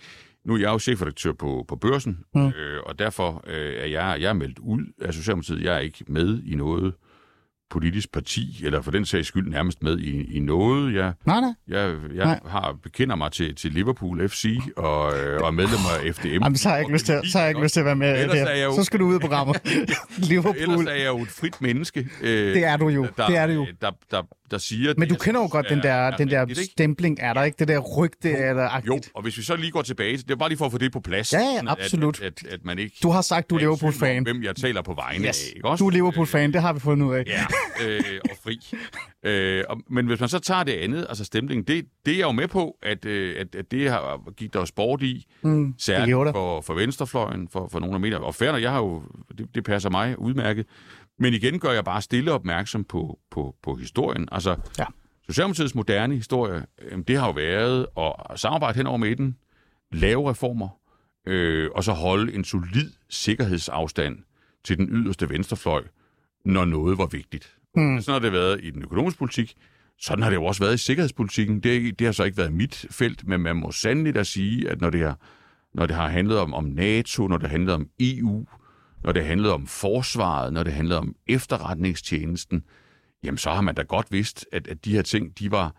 [0.49, 2.47] Nu er jeg jo chefredaktør på, på børsen, mm.
[2.47, 5.65] øh, og derfor øh, er jeg, jeg er meldt ud af Socialdemokratiet.
[5.65, 6.95] Jeg er ikke med i noget
[7.71, 10.95] politisk parti, eller for den sags skyld nærmest med i, i noget.
[10.95, 11.51] Jeg, Nej, nej.
[11.69, 12.41] jeg, jeg Nej.
[12.47, 14.45] har bekender mig til, til Liverpool FC
[14.77, 16.27] og, øh, og er medlem af FDM.
[16.29, 17.97] Jamen, så har jeg ikke lyst til, så har jeg ikke lyst til at være
[17.97, 18.21] med.
[18.23, 18.45] Ellers der.
[18.47, 19.57] er jeg jo- Så skal du ud af programmet.
[20.31, 20.55] Liverpool.
[20.59, 22.09] Ellers er jeg jo et frit menneske.
[22.23, 23.07] Øh, Det er du jo.
[23.17, 23.67] Der, Det er det jo.
[23.81, 24.95] Der, der, der siger...
[24.99, 26.65] Men du det, kender jo godt synes den der, er- er den der ikke?
[26.65, 27.57] stempling, er der ikke?
[27.59, 29.11] Det der rygte, er der Jo, agtigt.
[29.15, 30.79] og hvis vi så lige går tilbage, til- det er bare lige for at få
[30.79, 31.33] det på plads.
[31.33, 32.21] Ja, ja, sådan at- absolut.
[32.21, 32.97] At, at, at man ikke...
[33.03, 34.23] Du har sagt, du er er i Liverpool-fan.
[34.23, 35.45] Hvem jeg taler på vegne Yes.
[35.45, 35.83] af, ikke også?
[35.83, 37.25] Du er Liverpool-fan, det har vi fundet ud af.
[37.27, 37.45] Ja,
[37.87, 38.59] øh, og fri.
[39.23, 42.25] Øh, og, men hvis man så tager det andet, altså stemningen, det, det er jeg
[42.27, 45.75] jo med på, at, øh, at, at det har, gik der jo sport i, Mm,
[45.79, 48.25] særligt for, for venstrefløjen, for, for nogle af medierne.
[48.25, 49.03] Og nok, jeg har jo,
[49.39, 50.67] det, det passer mig udmærket.
[51.19, 54.29] Men igen gør jeg bare stille opmærksom på, på, på historien.
[54.33, 54.85] Altså, Ja.
[55.27, 57.87] Socialdemokratiets moderne historie, øh, det har jo været
[58.31, 59.37] at samarbejde hen over midten,
[59.93, 60.69] lave reformer,
[61.27, 64.19] øh, og så holde en solid sikkerhedsafstand
[64.65, 65.83] til den yderste venstrefløj,
[66.45, 67.57] når noget var vigtigt.
[67.77, 68.01] Mm.
[68.01, 69.55] Sådan har det været i den økonomiske politik.
[70.01, 71.61] Sådan har det jo også været i sikkerhedspolitikken.
[71.61, 74.81] Det, det har så ikke været mit felt, men man må sandelig da sige, at
[74.81, 75.19] når det har,
[75.75, 78.47] når det har handlet om, om NATO, når det handlede om EU,
[79.05, 82.65] når det handlede om forsvaret, når det handlede om efterretningstjenesten,
[83.25, 85.77] jamen så har man da godt vidst, at, at de her ting, de var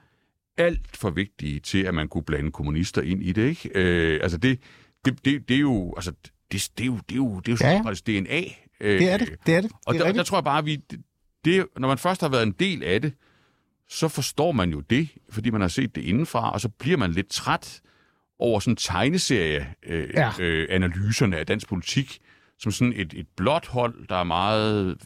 [0.58, 3.70] alt for vigtige til, at man kunne blande kommunister ind i det, ikke?
[3.76, 4.60] Øh, altså det,
[5.06, 6.12] det, det, det er jo, altså
[6.52, 8.42] det, det er jo, det er jo, det er jo Ja, DNA.
[8.82, 9.72] Øh, Det er det, det er det.
[9.86, 11.00] og det er der, der tror jeg bare, at vi, det-
[11.46, 13.14] det, når man først har været en del af det,
[13.90, 17.12] så forstår man jo det, fordi man har set det indenfra, og så bliver man
[17.12, 17.82] lidt træt
[18.40, 20.32] over sådan tegneserie-analyserne øh, Ja.
[20.40, 22.20] øh, analyserne af dansk politik,
[22.60, 24.98] som sådan et, et blåt hold, der er meget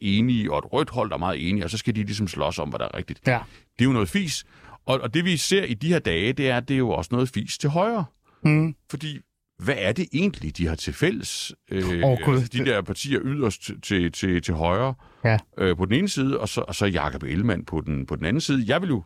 [0.00, 2.58] enige, og et rødt hold, der er meget enige, og så skal de ligesom slås
[2.58, 3.20] om, hvad der er rigtigt.
[3.26, 3.40] Ja.
[3.78, 4.44] Det er jo noget fis.
[4.86, 6.90] Og, og det vi ser i de her dage, det er, at det er jo
[6.90, 8.04] også noget fis til højre.
[8.44, 8.74] Mm.
[8.90, 9.18] Fordi,
[9.64, 11.52] hvad er det egentlig, de har til fælles?
[11.70, 14.94] Øh, altså, de der partier yderst til, til, til højre
[15.24, 15.38] Ja.
[15.58, 18.24] øh, på den ene side, og så, og så Jakob Ellemann på den, på den
[18.24, 18.64] anden side.
[18.66, 19.02] Jeg vil jo...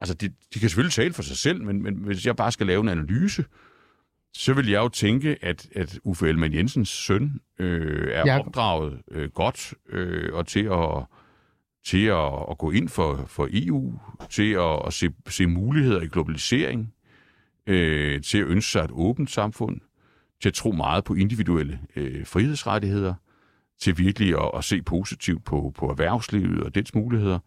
[0.00, 2.66] Altså, de, de kan selvfølgelig tale for sig selv, men, men hvis jeg bare skal
[2.66, 3.44] lave en analyse,
[4.34, 8.46] så vil jeg jo tænke, at, at Uffe Ellemann Jensens søn øh, er Jakob.
[8.46, 11.04] opdraget øh, godt øh, og til at
[11.84, 13.98] til at, at gå ind for, for EU,
[14.30, 16.92] til at, at se, se muligheder i globalisering,
[17.66, 19.80] øh, til at ønske sig et åbent samfund,
[20.42, 23.14] til at tro meget på individuelle øh, frihedsrettigheder,
[23.80, 27.38] til virkelig at, at se positivt på, på erhvervslivet og dets muligheder.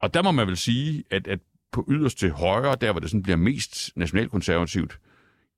[0.00, 1.38] Og der må man vel sige, at, at
[1.72, 4.98] på yderste højre, der hvor det sådan bliver mest nationalkonservativt,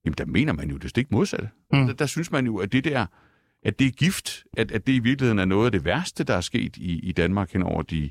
[0.05, 1.49] jamen der mener man jo det stik modsatte.
[1.73, 1.87] Mm.
[1.87, 3.07] Der, der synes man jo, at det der,
[3.63, 6.35] at det er gift, at, at det i virkeligheden er noget af det værste, der
[6.35, 8.11] er sket i, i Danmark hen over de,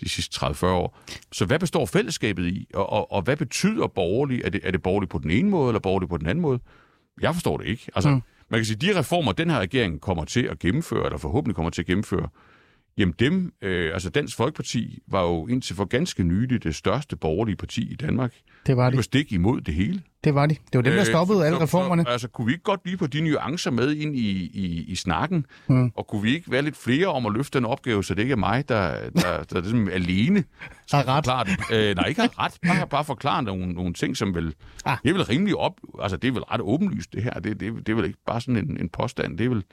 [0.00, 0.98] de sidste 30-40 år.
[1.32, 4.40] Så hvad består fællesskabet i, og, og, og hvad betyder borgerlig?
[4.44, 6.58] Er det, er det borgerlig på den ene måde, eller borgerlig på den anden måde?
[7.20, 7.86] Jeg forstår det ikke.
[7.94, 8.22] Altså, Mm.
[8.50, 11.70] man kan sige, de reformer, den her regering kommer til at gennemføre, eller forhåbentlig kommer
[11.70, 12.28] til at gennemføre,
[12.98, 17.56] jamen dem, øh, altså Dansk Folkeparti, var jo indtil for ganske nylig det største borgerlige
[17.56, 18.34] parti i Danmark.
[18.66, 18.96] Det var De de.
[18.96, 20.02] var stik imod det hele.
[20.24, 20.54] Det var de.
[20.54, 22.02] Det var dem, der Øh, stoppede alle så- reformerne.
[22.02, 24.94] Så, altså, kunne vi ikke godt lige få de nuancer med ind i, i, i
[24.94, 25.46] snakken?
[25.68, 25.92] Mm.
[25.96, 28.32] Og kunne vi ikke være lidt flere om at løfte den opgave, så det ikke
[28.32, 30.44] er mig, der, der, der ligesom alene
[30.92, 31.24] Har ret.
[31.26, 31.88] forklare det?
[31.90, 32.58] Øh, nej, ikke har ret.
[32.66, 34.54] Bare, bare forklare nogle, nogle ting, som vel...
[34.84, 34.92] Ah.
[34.92, 34.98] Ah.
[35.02, 35.72] Det er vel rimelig op...
[36.02, 37.30] Altså, det er vel ret åbenlyst, det her.
[37.32, 39.38] Det, det, det er vel ikke bare sådan en, en påstand.
[39.38, 39.64] Det er vel...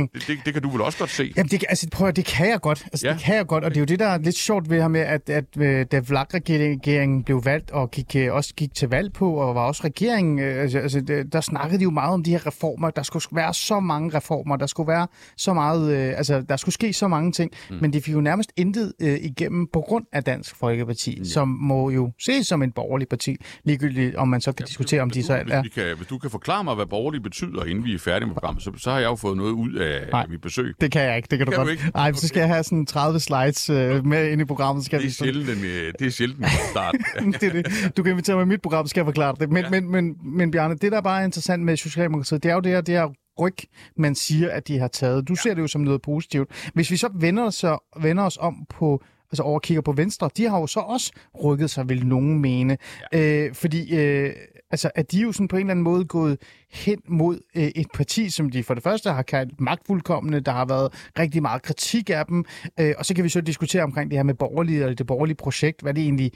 [0.00, 0.08] Mm.
[0.14, 1.32] Det, det, det kan du vel også godt se.
[1.36, 2.84] Jamen, det, altså, prøv at, det kan jeg godt.
[2.92, 3.12] Altså, ja.
[3.12, 4.88] Det kan jeg godt, og det er jo det, der er lidt sjovt ved her
[4.88, 9.12] med, at, at øh, da VLAG-regeringen blev valgt og gik, øh, også gik til valg
[9.12, 12.22] på, og var også regeringen, øh, altså, altså, det- der snakkede de jo meget om
[12.22, 12.90] de her reformer.
[12.90, 16.72] Der skulle være så mange reformer, der skulle være så meget, øh, altså, der skulle
[16.72, 17.76] ske så mange ting, mm.
[17.80, 21.24] men de fik jo nærmest intet øh, igennem på grund af Dansk Folkeparti, ja.
[21.24, 25.02] som må jo ses som en borgerlig parti, ligegyldigt om man så kan ja, diskutere,
[25.02, 25.60] om de Hvis så du, er...
[25.62, 28.26] hvis, vi kan, hvis du kan forklare mig, hvad borgerlig betyder, inden vi er færdige
[28.26, 30.26] med programmet, så, så har jeg jo fået noget ud af Nej.
[30.30, 30.74] mit besøg.
[30.80, 31.72] Det kan jeg ikke, det kan du Kan du godt.
[31.72, 31.90] ikke?
[31.94, 34.84] Nej, så skal jeg have sådan 30 slides øh, med ind i programmet.
[34.84, 36.94] så Skal Det er vi sådan- sjældent, en, øh, det er sjældent en start.
[37.40, 37.92] det er det.
[37.96, 39.50] Du kan invitere mig i mit program, så skal jeg forklare det.
[39.52, 39.70] Men, ja.
[39.70, 42.72] Men, men, men Bjarne, det der bare er interessant med Socialdemokratiet, det er jo det
[42.72, 43.08] her, det her
[43.40, 43.56] ryg,
[43.96, 45.28] man siger, at de har taget.
[45.28, 45.42] Du ja.
[45.42, 46.48] ser det jo som noget positivt.
[46.74, 47.64] Hvis vi så vender os,
[48.02, 49.02] vender os om på
[49.34, 51.12] altså over kigger på Venstre, de har jo så også
[51.44, 52.78] rykket sig, vil nogen mene.
[53.12, 53.44] Ja.
[53.46, 54.32] Øh, fordi øh,
[54.70, 56.38] altså, at de jo sådan på en eller anden måde gået
[56.72, 60.40] hen mod øh, et parti, som de for det første har kaldt magtfuldkommende.
[60.40, 62.44] Der har været rigtig meget kritik af dem.
[62.80, 65.36] Øh, og så kan vi så diskutere omkring det her med borgerlige, eller det borgerlige
[65.36, 66.32] projekt, hvad det egentlig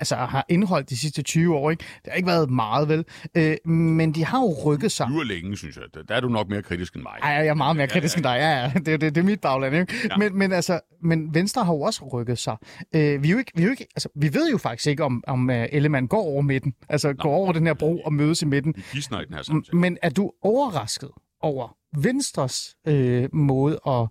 [0.00, 1.70] altså, har indholdt de sidste 20 år.
[1.70, 1.84] Ikke?
[2.04, 3.04] Det har ikke været meget, vel?
[3.34, 5.08] Øh, men de har jo rykket sig.
[5.08, 6.04] Du er længe, synes jeg.
[6.08, 7.12] Der er du nok mere kritisk end mig.
[7.22, 8.36] Ej, jeg er meget mere kritisk end dig.
[8.38, 8.72] Ja, ja.
[8.74, 9.74] Det, det, det er mit bagland.
[9.74, 9.94] Ikke?
[10.10, 10.16] Ja.
[10.16, 12.56] Men, men, altså, men Venstre har jo også rykket sig.
[12.94, 15.04] Øh, vi, er jo ikke, vi, er jo ikke, altså, vi ved jo faktisk ikke,
[15.04, 16.74] om, om uh, Ellemann går over midten.
[16.88, 17.16] Altså, Nej.
[17.16, 18.74] går over den her bro og mødes i midten.
[18.92, 19.78] Vi i den her samtale.
[19.78, 24.08] Men er du overrasket over Venstres øh, måde at,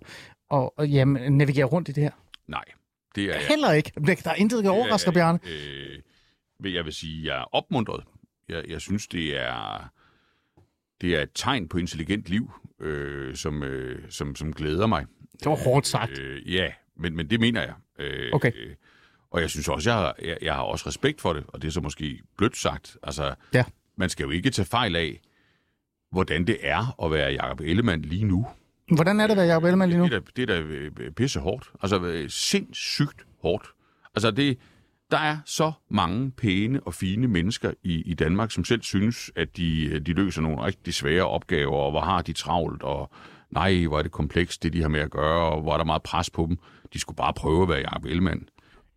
[0.54, 2.10] at, at jamen, navigere rundt i det her?
[2.48, 2.64] Nej,
[3.18, 3.46] det er jeg.
[3.48, 3.92] Heller ikke.
[4.24, 5.38] Der er intet, der overrasker, Bjarne.
[6.64, 8.04] Øh, jeg vil sige, jeg er opmuntret.
[8.48, 9.88] Jeg, jeg synes, det er,
[11.00, 15.06] det er et tegn på intelligent liv, øh, som, øh, som, som glæder mig.
[15.32, 16.18] Det var hårdt sagt.
[16.18, 17.74] Øh, ja, men, men det mener jeg.
[17.98, 18.52] Øh, okay.
[18.54, 18.74] Øh,
[19.30, 21.68] og jeg synes også, jeg har, jeg, jeg har også respekt for det, og det
[21.68, 22.96] er så måske blødt sagt.
[23.02, 23.64] Altså, ja.
[23.96, 25.20] man skal jo ikke tage fejl af,
[26.10, 28.46] hvordan det er at være Jacob Ellemann lige nu.
[28.90, 30.04] Hvordan er det at være Jacob Ellemann lige nu?
[30.04, 31.70] Det er da, det er da øh, pisse hårdt.
[31.82, 33.66] Altså øh, sindssygt hårdt.
[34.14, 34.58] Altså det,
[35.10, 39.56] der er så mange pæne og fine mennesker i, i Danmark, som selv synes, at
[39.56, 43.10] de, øh, de løser nogle rigtig svære opgaver, og hvor har de travlt, og
[43.50, 45.84] nej, hvor er det komplekst, det de har med at gøre, og hvor er der
[45.84, 46.58] meget pres på dem.
[46.92, 48.48] De skulle bare prøve at være Jacob Ellemann.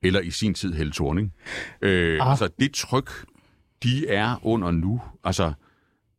[0.03, 1.33] Eller i sin tid Helle Thorning.
[1.81, 3.11] Øh, altså det tryk,
[3.83, 5.53] de er under nu, altså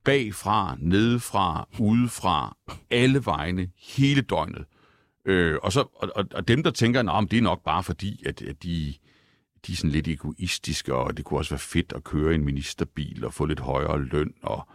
[0.05, 2.57] bagfra, nedefra, udefra,
[2.91, 4.65] alle vegne, hele døgnet.
[5.25, 8.43] Øh, og, så, og, og dem, der tænker, at det er nok bare fordi, at,
[8.43, 8.95] at de,
[9.67, 13.25] de er sådan lidt egoistiske, og det kunne også være fedt at køre en ministerbil
[13.25, 14.67] og få lidt højere løn, og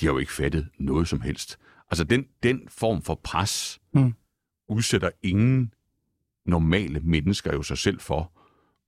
[0.00, 1.58] de har jo ikke fattet noget som helst.
[1.90, 4.14] Altså den, den form for pres mm.
[4.68, 5.72] udsætter ingen
[6.44, 8.32] normale mennesker jo sig selv for,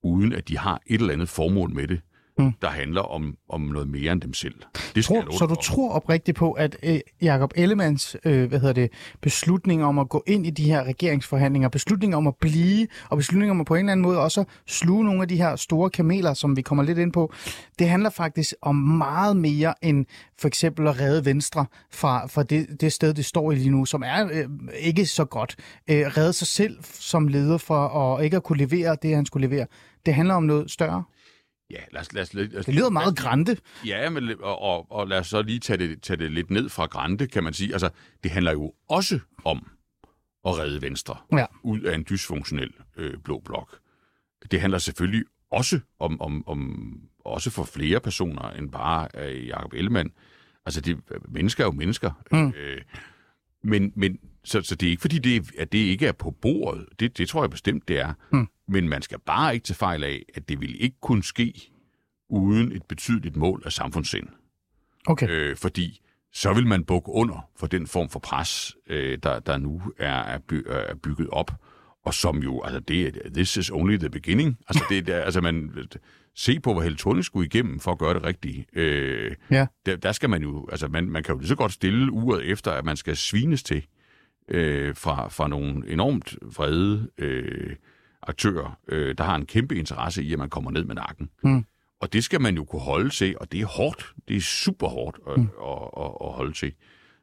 [0.03, 2.01] uden at de har et eller andet formål med det
[2.43, 2.53] mm.
[2.61, 4.55] der handler om, om noget mere end dem selv.
[4.95, 8.91] Det tror, så du tror oprigtigt på, at øh, Jakob Ellemanns øh, hvad hedder det,
[9.21, 13.51] beslutning om at gå ind i de her regeringsforhandlinger, beslutning om at blive, og beslutning
[13.51, 16.33] om at på en eller anden måde også sluge nogle af de her store kameler,
[16.33, 17.33] som vi kommer lidt ind på,
[17.79, 20.05] det handler faktisk om meget mere end
[20.39, 23.85] for eksempel at redde Venstre fra, fra det, det sted, det står i lige nu,
[23.85, 24.45] som er øh,
[24.79, 25.55] ikke så godt.
[25.89, 29.47] Øh, redde sig selv som leder for at ikke at kunne levere det, han skulle
[29.47, 29.65] levere.
[30.05, 31.03] Det handler om noget større.
[31.71, 32.13] Ja, lad os...
[32.13, 33.57] Lad os, lad os det lyder meget grænte.
[33.85, 36.69] Ja, men, og, og, og lad os så lige tage det, tage det lidt ned
[36.69, 37.73] fra grænte, kan man sige.
[37.73, 37.89] Altså,
[38.23, 39.67] det handler jo også om
[40.45, 41.45] at redde Venstre ja.
[41.63, 43.79] ud af en dysfunktionel øh, blå blok.
[44.51, 46.91] Det handler selvfølgelig også om, om, om
[47.25, 50.11] også for flere personer end bare øh, Jacob Ellemann.
[50.65, 52.11] Altså, det, mennesker er jo mennesker.
[52.31, 52.53] Mm.
[52.57, 52.81] Øh,
[53.63, 56.85] men, men så, så det er ikke fordi, det, at det ikke er på bordet.
[56.99, 58.13] Det, det tror jeg bestemt, det er.
[58.31, 58.47] Mm.
[58.67, 61.71] Men man skal bare ikke til fejl af, at det vil ikke kunne ske
[62.29, 64.27] uden et betydeligt mål af samfundssind.
[65.07, 65.27] Okay.
[65.29, 66.01] Øh, fordi
[66.33, 70.19] så vil man bukke under for den form for pres, øh, der, der nu er,
[70.19, 71.51] er, by, er bygget op,
[72.05, 74.57] og som jo, altså det, this is only the beginning.
[74.67, 75.71] Altså, det, der, altså man,
[76.35, 78.77] se på, hvad Helle Thorning skulle igennem for at gøre det rigtigt.
[78.77, 79.67] Øh, ja.
[79.85, 82.51] der, der skal man jo, altså man, man kan jo lige så godt stille uret
[82.51, 83.85] efter, at man skal svines til
[84.47, 87.75] øh, fra, fra nogle enormt vrede øh,
[88.23, 91.29] aktører, øh, der har en kæmpe interesse i, at man kommer ned med nakken.
[91.43, 91.65] Mm.
[92.01, 94.13] Og det skal man jo kunne holde til, og det er hårdt.
[94.27, 95.49] Det er super hårdt at, mm.
[95.63, 96.73] at, at, at holde til.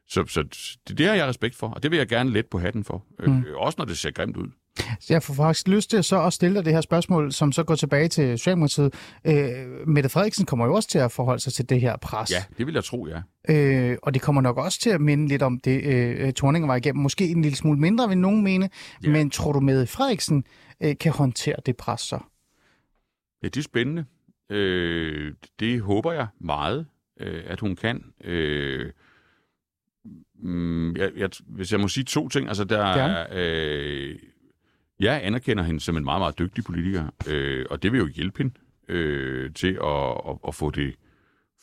[0.07, 0.43] Så, så
[0.87, 3.05] det, det har jeg respekt for, og det vil jeg gerne let på hatten for.
[3.19, 3.43] Øh, mm.
[3.43, 4.47] Øh, også når det ser grimt ud.
[5.09, 7.75] Jeg får faktisk lyst til så at stille dig det her spørgsmål, som så går
[7.75, 8.93] tilbage til Socialdemokratiet.
[9.27, 12.31] Øh, Mette Frederiksen kommer jo også til at forholde sig til det her pres.
[12.31, 13.21] Ja, det vil jeg tro, ja.
[13.49, 16.75] Øh, og det kommer nok også til at minde lidt om det, øh, Torninger var
[16.75, 17.01] igennem.
[17.01, 18.69] Måske en lille smule mindre, vil nogen mene.
[19.03, 19.09] Ja.
[19.09, 20.43] Men tror du, Mette Frederiksen
[20.83, 22.19] øh, kan håndtere det pres så?
[23.43, 24.05] Ja, det er spændende.
[24.49, 26.85] Øh, det håber jeg meget,
[27.19, 28.03] øh, at hun kan.
[28.23, 28.91] Øh,
[30.35, 34.15] mm, jeg, jeg, hvis jeg må sige to ting, altså der er, øh,
[34.99, 38.37] jeg anerkender hende som en meget, meget dygtig politiker, øh, og det vil jo hjælpe
[38.37, 38.53] hende
[38.87, 40.95] øh, til at, at, at få, det,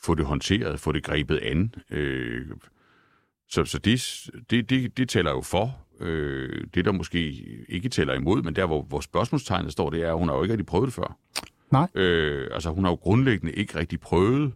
[0.01, 1.75] få det håndteret, få det grebet an.
[1.91, 2.47] Øh,
[3.49, 5.77] så så det, det, det, det taler jo for.
[5.99, 7.19] Øh, det, der måske
[7.69, 10.43] ikke tæller imod, men der, hvor, hvor spørgsmålstegnet står, det er, at hun har jo
[10.43, 11.17] ikke rigtig prøvet det før.
[11.71, 11.87] Nej.
[11.95, 14.53] Øh, altså, hun har jo grundlæggende ikke rigtig prøvet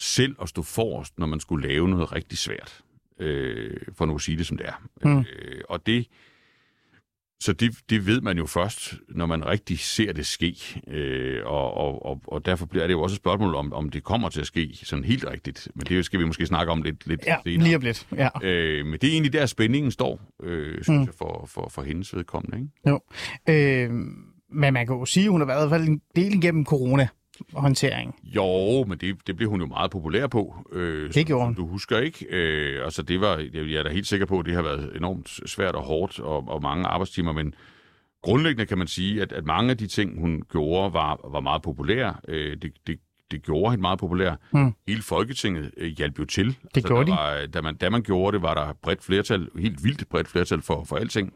[0.00, 2.80] selv at stå forrest, når man skulle lave noget rigtig svært.
[3.18, 4.82] Øh, for nu at sige det, som det er.
[5.04, 5.18] Mm.
[5.18, 6.06] Øh, og det
[7.42, 10.56] så det, det ved man jo først, når man rigtig ser det ske.
[10.88, 14.04] Øh, og, og, og, og derfor bliver det jo også et spørgsmål, om, om det
[14.04, 15.68] kommer til at ske sådan helt rigtigt.
[15.74, 17.64] Men det skal vi måske snakke om lidt, lidt ja, senere.
[17.64, 18.06] lige om lidt.
[18.16, 18.28] Ja.
[18.42, 21.00] Øh, men det er egentlig der, spændingen står, øh, synes mm.
[21.04, 22.56] jeg, for, for, for hendes vedkommende.
[22.58, 22.70] Ikke?
[22.88, 23.00] Jo.
[23.48, 23.90] Øh,
[24.54, 26.64] Men man kan jo sige, at hun har været i hvert fald en del igennem
[26.64, 27.08] corona
[27.54, 28.14] håndtering.
[28.24, 30.54] Jo, men det, det blev hun jo meget populær på.
[30.72, 31.54] Øh, Det som- gjorde hun.
[31.54, 32.26] Du husker ikke?
[32.30, 35.28] Øh, altså det var, jeg er da helt sikker på, at det har været enormt
[35.46, 37.54] svært og hårdt og, og mange arbejdstimer, men
[38.22, 41.62] grundlæggende kan man sige, at, at mange af de ting, hun gjorde, var, var meget
[41.62, 42.14] populære.
[42.28, 42.98] Øh, det, det,
[43.30, 44.34] det gjorde hende meget populær.
[44.52, 44.72] Mm.
[44.88, 46.56] Hele Folketinget øh, hjalp jo til.
[46.74, 47.40] Det gjorde der de.
[47.40, 50.62] Var, da, man, da man gjorde det, var der bredt flertal, helt vildt bredt flertal
[50.62, 51.32] for, for alting.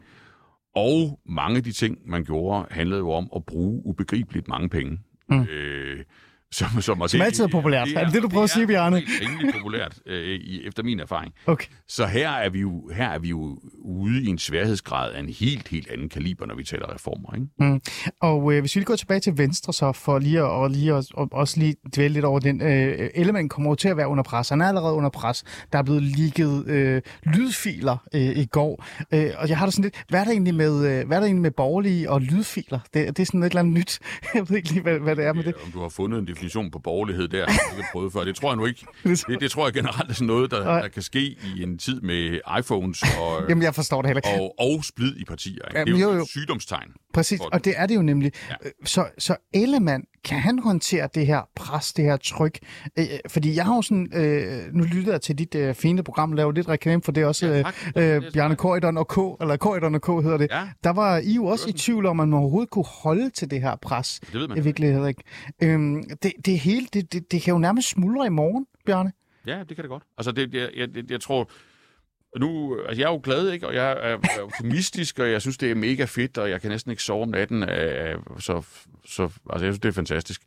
[0.75, 4.99] Og mange af de ting, man gjorde, handlede jo om at bruge ubegribeligt mange penge.
[5.29, 5.45] Mm.
[5.49, 6.03] Øh,
[6.51, 7.87] som, som, og Som altid er populært.
[7.95, 8.95] Er det det, du prøver at sige, Bjarne?
[8.95, 11.33] Det er rimelig populært, øh, efter min erfaring.
[11.45, 11.67] Okay.
[11.87, 15.29] Så her er, vi jo, her er vi jo ude i en sværhedsgrad af en
[15.29, 17.33] helt, helt anden kaliber, når vi taler reformer.
[17.35, 17.47] Ikke?
[17.59, 17.81] Mm.
[18.21, 20.93] Og øh, hvis vi lige går tilbage til Venstre, så for lige at, og lige
[20.93, 22.61] at, og også lige dvæle lidt over den.
[22.61, 24.49] Øh, element kommer jo til at være under pres.
[24.49, 25.43] Han er allerede under pres.
[25.71, 28.85] Der er blevet ligget øh, lydfiler øh, i går.
[29.13, 31.21] Øh, og jeg har da sådan lidt, hvad er der egentlig med, øh, hvad er
[31.21, 32.79] der egentlig med borgerlige og lydfiler?
[32.93, 33.99] Det, det er sådan et eller andet nyt.
[34.35, 35.53] Jeg ved ikke lige, hvad, hvad det er med det.
[35.65, 38.35] Om du har fundet en definition på borgerlighed der, som ikke har prøvet før, det
[38.35, 38.85] tror jeg nu ikke.
[39.27, 41.19] Det, det tror jeg generelt er sådan noget, der, der kan ske
[41.55, 44.41] i en tid med iPhones og, Jamen, jeg forstår det heller ikke.
[44.43, 45.53] og, og splid i partier.
[45.53, 45.79] Ikke?
[45.79, 46.21] Jamen, det er jo, jo, jo.
[46.23, 46.89] et sygdomstegn.
[47.13, 48.31] Præcis, og det er det jo nemlig.
[48.49, 48.55] Ja.
[48.63, 48.69] Ja.
[48.85, 52.59] Så, så Ellemann, kan han håndtere det her pres, det her tryk?
[52.99, 56.33] Øh, fordi jeg har jo sådan, øh, nu lytter jeg til dit øh, fine program,
[56.33, 57.75] laver lidt reklame for det også, Ja, tak.
[57.95, 60.47] øh, Bjarne Korydon og K, eller Korydon og K hedder det.
[60.51, 60.61] Ja.
[60.83, 63.61] Der var I jo også i tvivl om, at man overhovedet kunne holde til det
[63.61, 64.19] her pres.
[64.19, 64.57] Det ved man.
[64.57, 65.23] I virkeligheden ikke.
[65.63, 69.11] Øhm, det, det hele, det, det, det kan jo nærmest smuldre i morgen, Bjarne.
[69.47, 70.03] Ja, det kan det godt.
[70.17, 71.49] Altså, det, jeg, jeg, jeg, tror...
[72.39, 73.67] Nu, altså jeg er jo glad, ikke?
[73.67, 76.71] Og jeg er, er optimistisk, og jeg synes, det er mega fedt, og jeg kan
[76.71, 77.63] næsten ikke sove om natten.
[77.63, 78.65] Øh, så,
[79.05, 80.41] så, altså, jeg synes, det er fantastisk.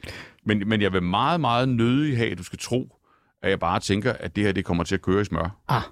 [0.45, 2.97] Men, men jeg vil meget, meget nødig have, at du skal tro,
[3.43, 5.61] at jeg bare tænker, at det her, det kommer til at køre i smør.
[5.69, 5.83] Ah.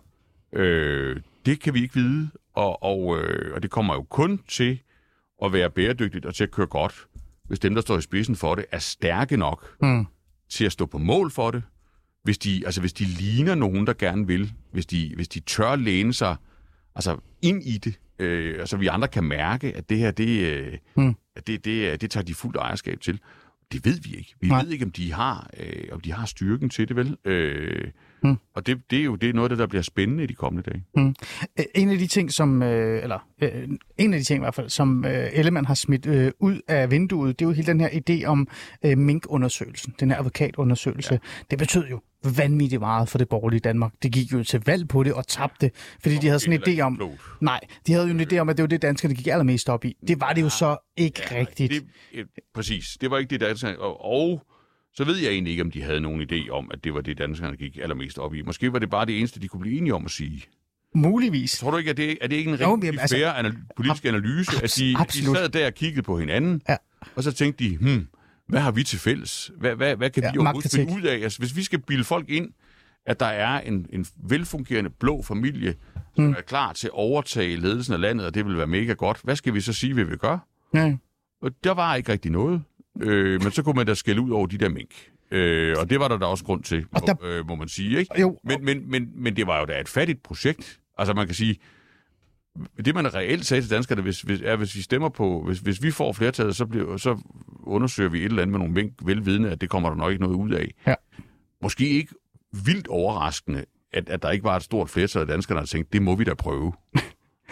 [0.52, 4.80] Øh, det kan vi ikke vide, og, og, øh, og det kommer jo kun til
[5.44, 7.06] at være bæredygtigt og til at køre godt,
[7.48, 10.06] hvis dem, der står i spidsen for det, er stærke nok Mm.
[10.50, 11.62] til at stå på mål for det,
[12.24, 15.76] hvis de, altså hvis de ligner nogen, der gerne vil, hvis de, hvis de tør
[15.76, 16.36] læne sig
[16.94, 20.78] altså ind i det, øh, altså vi andre kan mærke, at det her, det, øh,
[20.96, 21.14] Mm.
[21.36, 23.20] at det, det, det tager de fuldt ejerskab til.
[23.72, 24.34] Det ved vi ikke.
[24.40, 24.48] Vi.
[24.48, 24.62] Nej.
[24.62, 27.16] ved ikke, om de har, øh, om de har styrken til det, vel?
[27.24, 27.90] Øh,
[28.22, 28.36] Mm.
[28.54, 30.34] Og det, det er jo det er noget af det, der bliver spændende i de
[30.34, 30.84] kommende dage.
[31.58, 34.54] Øh, En af de ting, som, øh, eller øh, en af de ting i hvert
[34.54, 37.80] fald, som øh, Ellemann har smidt øh, ud af vinduet, det er jo hele den
[37.80, 38.48] her idé om
[38.84, 41.12] øh, minkundersøgelsen, den her advokatundersøgelse.
[41.14, 41.18] Ja.
[41.50, 42.00] Det betød jo
[42.36, 43.92] vanvittigt meget for det borgerlige Danmark.
[44.02, 45.70] Det gik jo til valg på det og tabte,
[46.02, 47.20] fordi de havde sådan en idé om, klogt.
[47.40, 49.84] nej, de havde jo en idé om, at det var det, danskerne gik allermest op
[49.84, 49.96] i.
[50.08, 51.72] Det var det jo så ikke Ja, rigtigt.
[51.72, 52.84] Det, øh, præcis.
[53.00, 53.74] Det var ikke det, der...
[53.78, 54.42] Og, og
[54.98, 57.18] så ved jeg egentlig ikke, om de havde nogen idé om, at det var det,
[57.18, 58.42] danskerne gik allermest op i.
[58.42, 60.42] Måske var det bare det eneste, de kunne blive enige om at sige.
[60.94, 61.58] Muligvis.
[61.58, 63.66] Tror du ikke, at det, er det ikke en Jo, rigtig jamen, altså- fair anal-
[63.76, 65.36] politisk analyse, at de, de absolut.
[65.36, 66.76] sad der og kiggede på hinanden, Ja.
[67.16, 68.06] og så tænkte de, hmm,
[68.48, 69.50] hvad har vi til fælles?
[69.58, 71.14] Hvad, hvad, hvad kan Ja, vi overhovedet finde ud af?
[71.22, 72.48] Altså, hvis vi skal bilde folk ind,
[73.06, 75.74] at der er en, en velfungerende blå familie,
[76.16, 76.30] som Mm.
[76.30, 79.36] er klar til at overtage ledelsen af landet, og det vil være mega godt, hvad
[79.36, 80.38] skal vi så sige, vi vil gøre?
[80.74, 80.96] Ja.
[81.42, 82.62] Og der var ikke rigtig noget.
[83.00, 84.90] Øh, men så kunne man da skælde ud over de der mink.
[85.30, 87.68] Øh, og det var der da også grund til, Og der- må, øh, må man
[87.68, 87.98] sige.
[87.98, 88.20] Ikke?
[88.20, 90.80] Jo, Men, men, men, men det var jo da et fattigt projekt.
[90.98, 91.56] Altså man kan sige,
[92.84, 95.82] det man reelt sagde til danskerne, hvis, hvis, er, hvis vi stemmer på, hvis, hvis
[95.82, 97.18] vi får flertallet, så, bliver, så
[97.62, 100.22] undersøger vi et eller andet med nogle mink, velvidende, at det kommer der nok ikke
[100.22, 100.70] noget ud af.
[100.86, 100.94] Ja.
[101.62, 102.14] Måske ikke
[102.64, 106.02] vildt overraskende, at, at der ikke var et stort flertal af danskerne, der tænkte, det
[106.02, 106.72] må vi da prøve.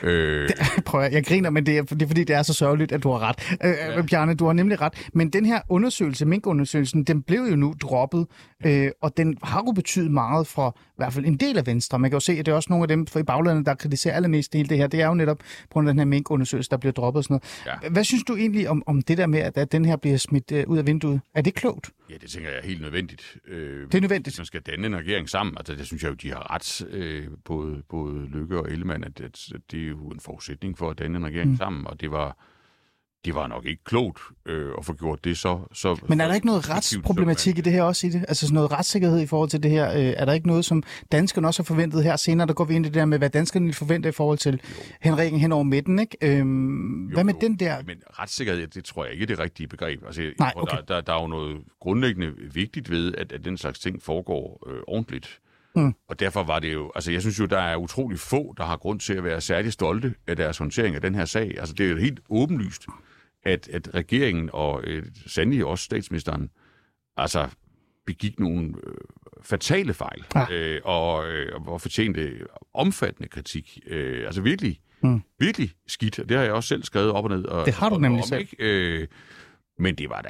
[0.02, 0.48] Øh,
[0.87, 3.02] Prøv at, jeg griner, men det er, det er fordi, det er så sørgeligt, at
[3.02, 3.56] du har ret.
[3.64, 4.02] Øh, ja.
[4.02, 5.09] Bjarne, du har nemlig ret.
[5.12, 8.26] Men den her undersøgelse, minkundersøgelsen, den blev jo nu droppet,
[8.66, 11.99] øh, og den har jo betydet meget for i hvert fald en del af Venstre.
[11.99, 13.75] Man kan jo se, at det er også nogle af dem for i baglandet, der
[13.75, 14.87] kritiserer allermest hele det her.
[14.87, 17.40] Det er jo netop på grund af den her minkundersøgelse, der bliver droppet og sådan
[17.66, 17.81] noget.
[17.85, 17.88] Ja.
[17.88, 20.53] Hvad synes du egentlig om, om det der med, at, at den her bliver smidt
[20.53, 21.21] øh, ud af vinduet?
[21.35, 21.90] Er det klogt?
[22.11, 23.37] ja, det tænker jeg er helt nødvendigt.
[23.49, 24.27] Øh, Det er nødvendigt.
[24.35, 26.87] hvis man skal danne en regering sammen, altså det synes jeg jo, de har ret,
[26.90, 30.90] øh, både, både Lykke og Ellemann, at, at, at det er jo en forudsætning for
[30.90, 31.57] at danne en regering mm.
[31.57, 32.38] sammen, og det var,
[33.26, 35.58] det var nok ikke klogt øh, at få gjort det så...
[35.72, 38.24] så Men er der ikke noget retsproblematik i det her også i det?
[38.28, 39.90] Altså sådan noget retssikkerhed i forhold til det her?
[39.92, 42.46] Øh, er der ikke noget, som danskerne også har forventet her senere?
[42.46, 44.60] Der går vi ind i det der med, hvad danskerne forventer i forhold til
[45.00, 46.16] Henrikken hen over midten, ikke?
[46.22, 47.76] Øhm, man- hvad med Jo, den der?
[47.86, 50.02] Men retssikkerhed, det tror jeg ikke er det rigtige begreb.
[50.06, 50.76] Altså, Nej, okay.
[50.76, 54.68] der, der, der er jo noget grundlæggende vigtigt ved, at, at den slags ting foregår
[54.70, 55.40] øh, ordentligt.
[55.76, 55.94] Mm.
[56.08, 58.76] Og derfor var det jo, altså jeg synes jo, der er utrolig få, der har
[58.76, 61.54] grund til at være særlig stolte af deres håndtering af den her sag.
[61.58, 62.87] Altså det er jo helt åbenlyst,
[63.47, 66.51] at, at regeringen og øh, sandelig også statsministeren,
[67.17, 67.49] altså
[68.07, 68.94] begik nogle øh,
[69.42, 70.47] fatale fejl, Ja.
[70.51, 72.38] øh, og, øh, og fortjente
[72.75, 73.79] omfattende kritik.
[73.87, 75.23] Øh, altså virkelig Mm.
[75.38, 77.44] Virkelig skidt, og det har jeg også selv skrevet op og ned.
[77.44, 78.40] Og, Det har du og, nemlig om, selv.
[78.40, 78.57] Ikke?
[78.61, 79.07] Øh,
[79.79, 80.29] men det var da...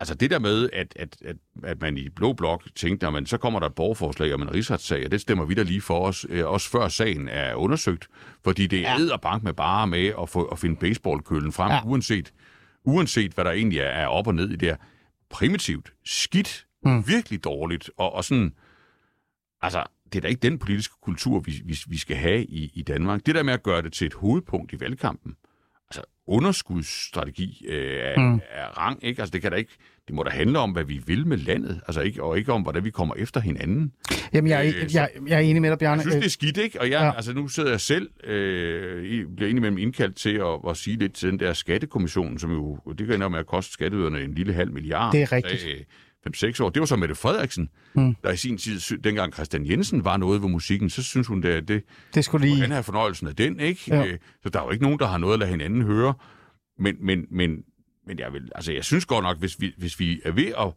[0.00, 3.26] Altså det der med, at, at, at, at man i Blå Blok tænkte, at man,
[3.26, 6.06] så kommer der et borgerforslag om en rigsretssag, og det stemmer vi da lige for
[6.06, 8.08] os, øh, også før sagen er undersøgt,
[8.44, 9.16] fordi det er ja.
[9.16, 11.80] bank med bare med at, få, at finde baseballkølen frem, ja.
[11.84, 12.32] uanset,
[12.84, 14.76] uanset hvad der egentlig er, er op og ned i det her.
[15.30, 17.08] Primitivt, skidt, mm.
[17.08, 18.54] virkelig dårligt, og, og sådan,
[19.62, 22.82] altså, det er da ikke den politiske kultur, vi, vi, vi skal have i, i
[22.82, 23.26] Danmark.
[23.26, 25.36] Det der med at gøre det til et hovedpunkt i valgkampen,
[25.90, 28.40] altså underskudsstrategi øh, er, mm.
[28.50, 29.22] er rang, ikke?
[29.22, 29.72] Altså det kan da ikke,
[30.06, 32.62] det må da handle om, hvad vi vil med landet, altså ikke, og ikke om,
[32.62, 33.92] hvordan vi kommer efter hinanden.
[34.32, 35.94] Jamen, jeg, er- Øh, jeg, jeg er enig med dig, Bjarne.
[36.02, 36.80] Jeg synes, det er skidt, ikke?
[36.80, 37.16] Og jeg, Ja.
[37.16, 41.30] altså, nu sidder jeg selv, øh, bliver indimellem indkaldt til at, at sige lidt til
[41.30, 44.72] den der skattekommission, som jo, det kan ende med at koste skatteyderne en lille halv
[44.72, 45.12] milliard.
[45.12, 45.66] Det er rigtigt.
[45.68, 45.80] Øh,
[46.28, 46.70] 5-6 år.
[46.70, 48.14] Det var så Mette Frederiksen, Mm.
[48.22, 51.68] der i sin tid, dengang Christian Jensen var noget ved musikken, så synes hun, at
[51.68, 51.82] det,
[52.14, 52.60] Det skulle lige...
[52.60, 53.80] han har fornøjelsen af den, ikke?
[53.88, 54.06] Ja.
[54.06, 56.14] Øh, Så der er jo ikke nogen, der har noget at lade hinanden høre.
[56.78, 57.64] Men, men, men,
[58.06, 60.72] men jeg, vil, altså, jeg synes godt nok, hvis vi, hvis vi er ved at,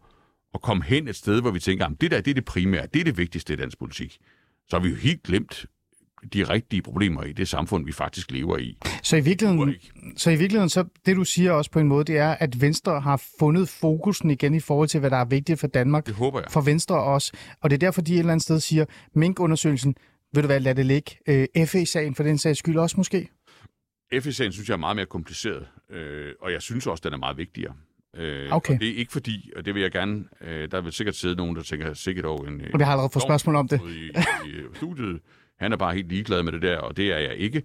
[0.54, 2.88] at komme hen et sted, hvor vi tænker, at det der det er det primære,
[2.94, 4.18] det er det vigtigste i dansk politik,
[4.70, 5.66] så har vi jo helt glemt
[6.34, 8.78] de rigtige problemer i det samfund, vi faktisk lever i.
[9.04, 9.76] Så i virkeligheden,
[10.18, 13.02] så i virkeligheden, så det du siger også på en måde, det er, at Venstre
[13.02, 16.06] har fundet fokusen igen i forhold til, hvad der er vigtigt for Danmark.
[16.06, 16.52] Det håber jeg.
[16.52, 17.32] For Venstre også.
[17.62, 19.96] Og det er derfor, de et eller andet sted siger, minkundersøgelsen,
[20.34, 21.12] vil du hvad, lad det ligge.
[21.28, 23.30] Øh, FE-sagen for den sags skyld også måske.
[24.22, 27.38] FE-sagen synes jeg er meget mere kompliceret, øh, og jeg synes også, den er meget
[27.38, 27.74] vigtigere.
[28.16, 28.80] Øh, Okay.
[28.80, 31.56] det er ikke fordi, og det vil jeg gerne, øh, der vil sikkert sidde nogen,
[31.56, 32.62] der tænker sikkert over en...
[32.74, 33.82] Og vi har allerede fået spørgsmål om det.
[33.90, 34.10] I,
[34.50, 35.20] i studiet.
[35.64, 37.64] Han er bare helt ligeglad med det der, og det er jeg ikke.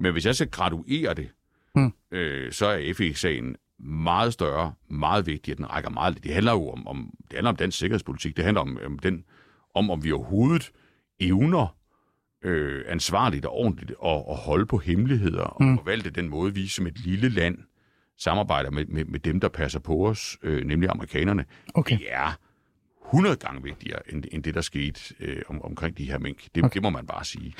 [0.00, 1.28] Men hvis jeg skal graduere det,
[1.74, 1.92] Hmm.
[2.10, 5.56] øh, så er FE-sagen meget større, meget vigtigere.
[5.56, 6.24] Den rækker meget.
[6.24, 8.36] Det handler jo om, om, det handler om dansk sikkerhedspolitik.
[8.36, 9.24] Det handler om, om, den,
[9.74, 10.70] om, om vi overhovedet
[11.20, 11.76] evner
[12.44, 15.78] øh, ansvarligt og ordentligt at, at holde på hemmeligheder og Mm.
[15.78, 17.58] forvalte den måde, vi som et lille land
[18.18, 21.44] samarbejder med, med, med dem, der passer på os, øh, nemlig amerikanerne.
[21.74, 21.98] Okay.
[21.98, 22.38] Det er
[23.12, 26.38] 100 gange vigtigere end, end det, der skete øh, om, omkring de her mink.
[26.54, 26.74] Det, Okay.
[26.74, 27.54] det må man bare sige.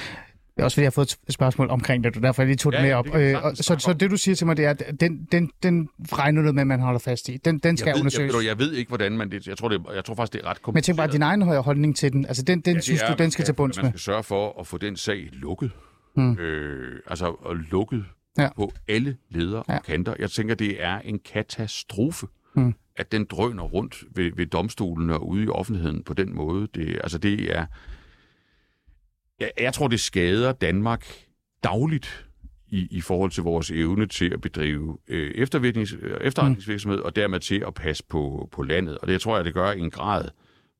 [0.56, 2.72] Det er også fordi, jeg har fået et spørgsmål omkring det, derfor jeg lige tog
[2.72, 3.06] det Ja, med ja, op.
[3.06, 5.50] det Øh, og, så, så det du siger til mig, det er, at den, den,
[5.62, 7.36] den regner du med, man holder fast i.
[7.36, 8.32] Den, den skal Jeg ved, jeg, undersøges.
[8.34, 9.46] du, jeg ved ikke, hvordan man det...
[9.46, 10.84] Jeg tror, det, jeg tror faktisk, det er ret Men kompliceret.
[10.84, 12.26] tænk bare, din egen høje holdning til den.
[12.26, 13.90] Altså, den, den det synes er, du, den man skal til bunds Man med.
[13.92, 15.70] skal sørge for at få den sag lukket.
[16.16, 16.38] Hmm.
[16.38, 18.04] Øh, altså og lukket
[18.38, 18.42] Ja.
[18.42, 18.48] ja.
[18.56, 19.72] på alle ledere Ja.
[19.72, 19.78] ja.
[19.78, 20.14] og kanter.
[20.18, 22.74] Jeg tænker, det er en katastrofe, Hmm.
[22.98, 26.68] At den drøner rundt ved, ved domstolen og ude i offentligheden på den måde.
[26.74, 27.66] Det, altså, det er...
[29.40, 31.06] Jeg, jeg tror, det skader Danmark
[31.64, 32.26] dagligt
[32.68, 37.74] i, i forhold til vores evne til at bedrive øh, efterretningsvirksomhed, og dermed til at
[37.74, 38.98] passe på, på landet.
[38.98, 40.28] Og det tror jeg, det gør i en grad,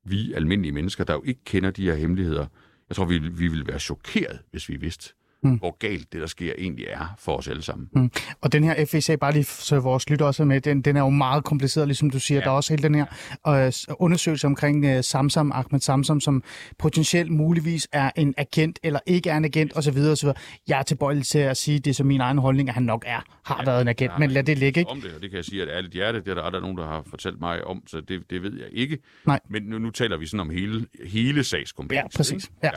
[0.05, 2.47] vi almindelige mennesker, der jo ikke kender de her hemmeligheder,
[2.89, 5.59] jeg tror, vi, vi ville være chokeret, hvis vi vidste, Mm.
[5.59, 7.89] hvor galt det, der sker, egentlig er for os alle sammen.
[7.93, 8.11] Mm.
[8.41, 11.01] Og den her FEC, bare lige så vores lytter også er med, den, den er
[11.01, 12.39] jo meget kompliceret, ligesom du siger.
[12.39, 12.41] Ja.
[12.41, 12.45] Ja.
[12.45, 13.07] Der er også hele den her
[13.49, 16.43] øh, undersøgelse omkring øh, Samsam, Ahmed Samsam, som
[16.79, 19.99] potentielt muligvis er en agent eller ikke er en agent osv.
[19.99, 20.29] osv.
[20.69, 23.05] Jeg er tilbøjelig til at sige, det er så min egen holdning, at han nok
[23.07, 24.91] er, har ja, været en agent, jeg men lad det ligge, ikke?
[24.91, 26.77] Om det, og det kan jeg sige, at ærligt hjerte, det er der aldrig nogen,
[26.77, 28.99] der har fortalt mig om, så det, det ved jeg ikke.
[29.27, 29.41] Nej.
[29.51, 32.15] Men nu, nu taler vi sådan om hele, hele sagskomplekset.
[32.15, 32.45] Ja, præcis.
[32.45, 32.49] ikke?
[32.63, 32.71] Ja.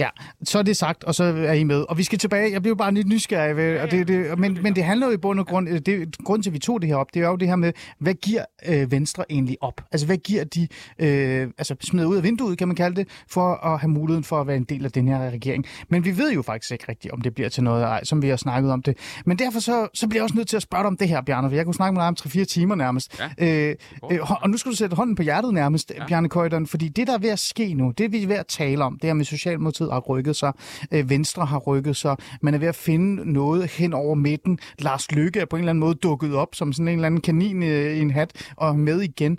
[0.00, 0.08] ja,
[0.44, 1.84] så er det sagt, og så er I med.
[1.88, 2.52] Og vi skal tilbage.
[2.52, 3.56] Jeg bliver bare lidt nysgerrig.
[3.56, 6.42] Ved, og det, det, men, men det handler jo i bund og grund, det, grund
[6.42, 8.44] til, at vi tog det her op, det er jo det her med, hvad giver
[8.68, 9.80] øh, Venstre egentlig op?
[9.92, 10.68] Altså, hvad giver de,
[10.98, 14.40] øh, altså smider ud af vinduet, kan man kalde det, for at have muligheden for
[14.40, 15.64] at være en del af den her regering.
[15.88, 18.28] Men vi ved jo faktisk ikke rigtigt, om det bliver til noget, ej, som vi
[18.28, 18.98] har snakket om det.
[19.24, 21.20] Men derfor så, så bliver jeg også nødt til at spørge dig om det her,
[21.20, 23.20] Bjarne, for jeg kunne snakke med dig om 3-4 timer nærmest.
[23.38, 23.68] Ja.
[23.68, 23.74] Øh,
[24.12, 26.02] øh, og nu skal du sætte hånden på hjertet nærmest, ja.
[26.02, 26.06] Ja.
[26.06, 28.46] Bjarne Køjderen, fordi det, der er ved at ske nu, det vi er ved at
[28.46, 30.52] tale om, det er med Socialdemokratiet har rykket sig,
[30.92, 34.58] øh, Venstre har rykket sig, man er ved at finde noget hen over midten.
[34.78, 37.20] Lars Lykke er på en eller anden måde dukket op som sådan en eller anden
[37.20, 39.38] kanin øh, i en hat og med igen.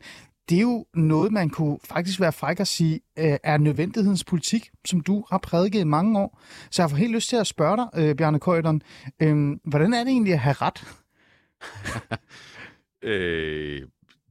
[0.49, 4.69] Det er jo noget, man kunne faktisk være fræk at sige, øh, er nødvendighedens politik,
[4.85, 6.41] som du har prædiket i mange år.
[6.71, 8.81] Så jeg får helt lyst til at spørge dig, øh, Bjarne Køjderen,
[9.19, 10.83] øh, hvordan er det egentlig at have ret?
[13.03, 13.81] Øh,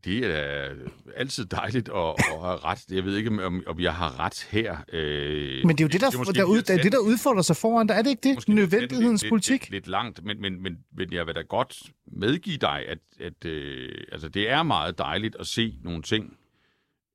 [0.04, 0.74] det er
[1.16, 2.84] altid dejligt at, at have ret.
[2.90, 4.76] Jeg ved ikke, om, om jeg har ret her.
[4.92, 7.42] Øh, Men det er jo det, der, måske der, ud, det, er det, der udfordrer
[7.42, 7.94] sig foran dig.
[7.94, 8.34] Er det ikke det?
[8.34, 9.52] måske Nødvendighedens lidt, politik?
[9.52, 11.82] Lidt, lidt, lidt langt, men, men, men, men jeg vil da godt
[12.12, 16.36] medgive dig, at, at øh, altså, det er meget dejligt at se nogle ting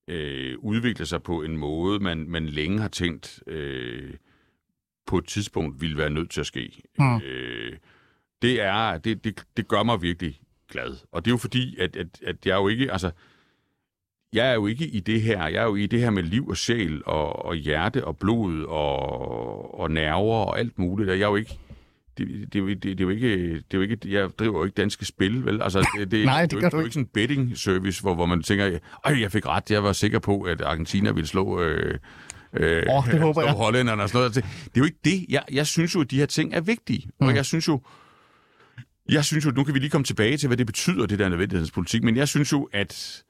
[0.08, 4.14] øh, udvikle sig på en måde, man, man længe har tænkt øh,
[5.06, 6.82] på et tidspunkt ville være nødt til at ske.
[7.00, 7.18] Mm.
[7.18, 7.78] Øh,
[8.42, 10.40] det, er, det, det, det gør mig virkelig
[10.72, 10.96] glad.
[11.12, 12.92] Og det er jo fordi, at, at, at jeg er jo ikke...
[12.92, 13.12] Altså,
[14.34, 15.48] jeg er jo ikke i det her.
[15.48, 18.64] Jeg er jo i det her med liv og sjæl og, og hjerte og blod
[18.64, 21.10] og, og nerver og alt muligt.
[21.10, 21.60] Jeg er jo ikke
[22.18, 24.58] det, det, er jo- det, det, er jo ikke, det er jo ikke, jeg driver
[24.60, 25.62] jo ikke danske spil, vel?
[25.62, 26.94] Altså, det, det, Nej, det det, er gør jo du ikke, det er jo ikke
[26.94, 30.20] sådan en betting service, hvor, hvor man tænker, ej, jeg fik ret, jeg var sikker
[30.20, 31.62] på, at Argentina ville slå...
[31.62, 31.98] Øh,
[32.54, 33.54] øh, Åh, det håber slå jeg.
[33.54, 34.36] hollænderne og sådan noget.
[34.36, 35.26] Det, det er jo ikke det.
[35.30, 37.10] Jeg, jeg synes jo, at de her ting er vigtige.
[37.20, 37.28] Mm.
[37.28, 37.82] Og jeg synes jo,
[39.10, 41.30] jeg synes jo, nu kan vi lige komme tilbage til, hvad det betyder, det der
[41.30, 43.24] nødvendighedspolitik, men jeg synes jo, at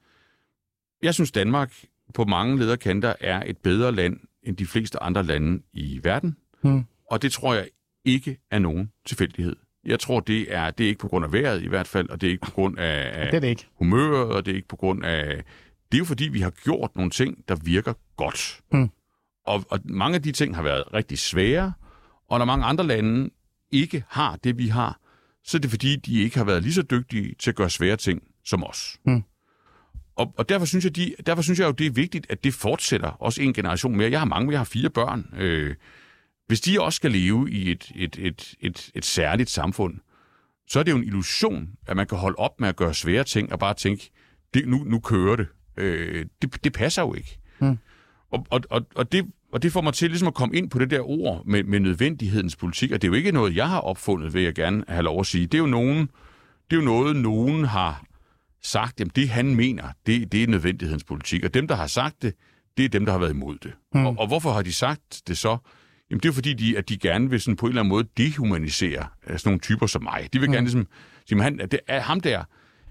[1.02, 1.72] jeg synes, Danmark
[2.14, 6.36] på mange lederkanter er et bedre land end de fleste andre lande i verden.
[6.62, 6.84] Mm.
[7.10, 7.68] Og det tror jeg
[8.04, 9.56] ikke er nogen tilfældighed.
[9.84, 12.20] Jeg tror, det er, det er ikke på grund af vejret i hvert fald, og
[12.20, 13.66] det er ikke på grund af, Det er det ikke.
[13.74, 15.44] humøret, og det er ikke på grund af...
[15.92, 18.60] Det er jo fordi, vi har gjort nogle ting, der virker godt.
[18.72, 18.90] Mm.
[19.46, 21.72] Og, og mange af de ting har været rigtig svære,
[22.28, 23.30] og når mange andre lande
[23.72, 25.00] ikke har det, vi har,
[25.44, 27.96] så er det fordi, de ikke har været lige så dygtige til at gøre svære
[27.96, 28.98] ting som os.
[29.06, 29.22] Mm.
[30.16, 32.54] Og, og derfor, synes jeg, de, derfor synes jeg jo, det er vigtigt, at det
[32.54, 34.10] fortsætter også en generation mere.
[34.10, 35.34] Jeg har mange, jeg har fire børn.
[35.36, 35.74] Øh,
[36.46, 39.94] hvis de også skal leve i et, et, et, et, et særligt samfund,
[40.66, 43.24] så er det jo en illusion, at man kan holde op med at gøre svære
[43.24, 44.10] ting og bare tænke,
[44.54, 45.46] det, nu, nu kører det.
[45.76, 46.64] Øh, det.
[46.64, 47.38] Det passer jo ikke.
[47.60, 47.78] Mm.
[48.30, 50.78] Og, og, og, og, det, og det får mig til ligesom at komme ind på
[50.78, 53.80] det der ord med, med nødvendighedens politik, og det er jo ikke noget, jeg har
[53.80, 55.46] opfundet, vil jeg gerne have lov at sige.
[55.46, 55.98] Det er jo, nogen,
[56.70, 58.04] det er jo noget, nogen har
[58.62, 62.22] sagt, jamen det han mener, det, det er nødvendighedens politik, og dem, der har sagt
[62.22, 62.34] det,
[62.76, 63.72] det er dem, der har været imod det.
[63.94, 64.06] Mm.
[64.06, 65.56] Og, og hvorfor har de sagt det så?
[66.10, 68.04] Jamen det er fordi, de, at de gerne vil sådan på en eller anden måde
[68.16, 70.28] dehumanisere øh, sådan nogle typer som mig.
[70.32, 70.86] De vil gerne ligesom
[71.28, 72.44] sige, han, det er ham der,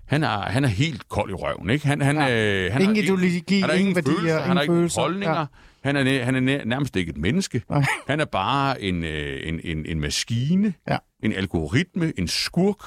[0.05, 1.88] han er, han er helt kold i røven, ikke?
[1.88, 2.66] Han, han, Ja.
[2.66, 4.74] øh, han Ingen har ideologi, han har ingen ingen værdier, følelser, han ingen har ikke
[4.74, 5.01] følelser.
[5.01, 5.39] holdninger.
[5.39, 5.45] Ja.
[5.84, 7.61] Han er, han er næ- nærmest ikke et menneske.
[7.69, 7.86] Nej.
[8.07, 10.97] Han er bare en, øh, en, en, en maskine, Ja.
[11.23, 12.77] en algoritme, en skurk.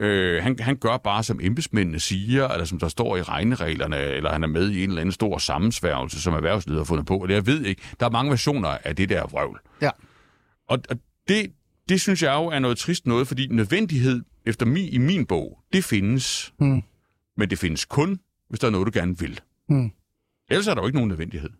[0.00, 4.32] Øh, han, han gør bare, som embedsmændene siger, eller som der står i regnereglerne, eller
[4.32, 7.16] han er med i en eller anden stor sammensværgelse, som erhvervsleder har fundet på.
[7.18, 7.82] Eller jeg ved ikke.
[8.00, 9.60] Der er mange versioner af det der vrøvl.
[9.82, 9.90] Ja.
[10.68, 10.96] Og, og
[11.28, 11.52] det,
[11.88, 15.58] det synes jeg jo er noget trist noget, fordi nødvendighed, efter mi, i min bog,
[15.72, 16.52] det findes.
[16.60, 16.82] Mm.
[17.36, 18.18] Men det findes kun,
[18.48, 19.40] hvis der er noget, du gerne vil.
[19.68, 19.90] Mm.
[20.50, 21.50] Ellers er der jo ikke nogen nødvendighed.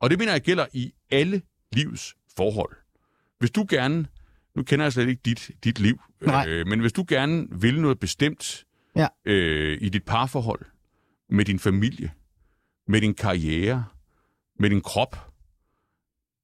[0.00, 1.42] Og det mener jeg gælder i alle
[1.72, 2.76] livs forhold.
[3.38, 4.06] Hvis du gerne,
[4.54, 6.48] nu kender jeg slet ikke dit, dit liv, Nej.
[6.48, 9.06] øh, men hvis du gerne vil noget bestemt Ja.
[9.24, 10.66] øh, i dit parforhold,
[11.28, 12.12] med din familie,
[12.88, 13.84] med din karriere,
[14.58, 15.30] med din krop,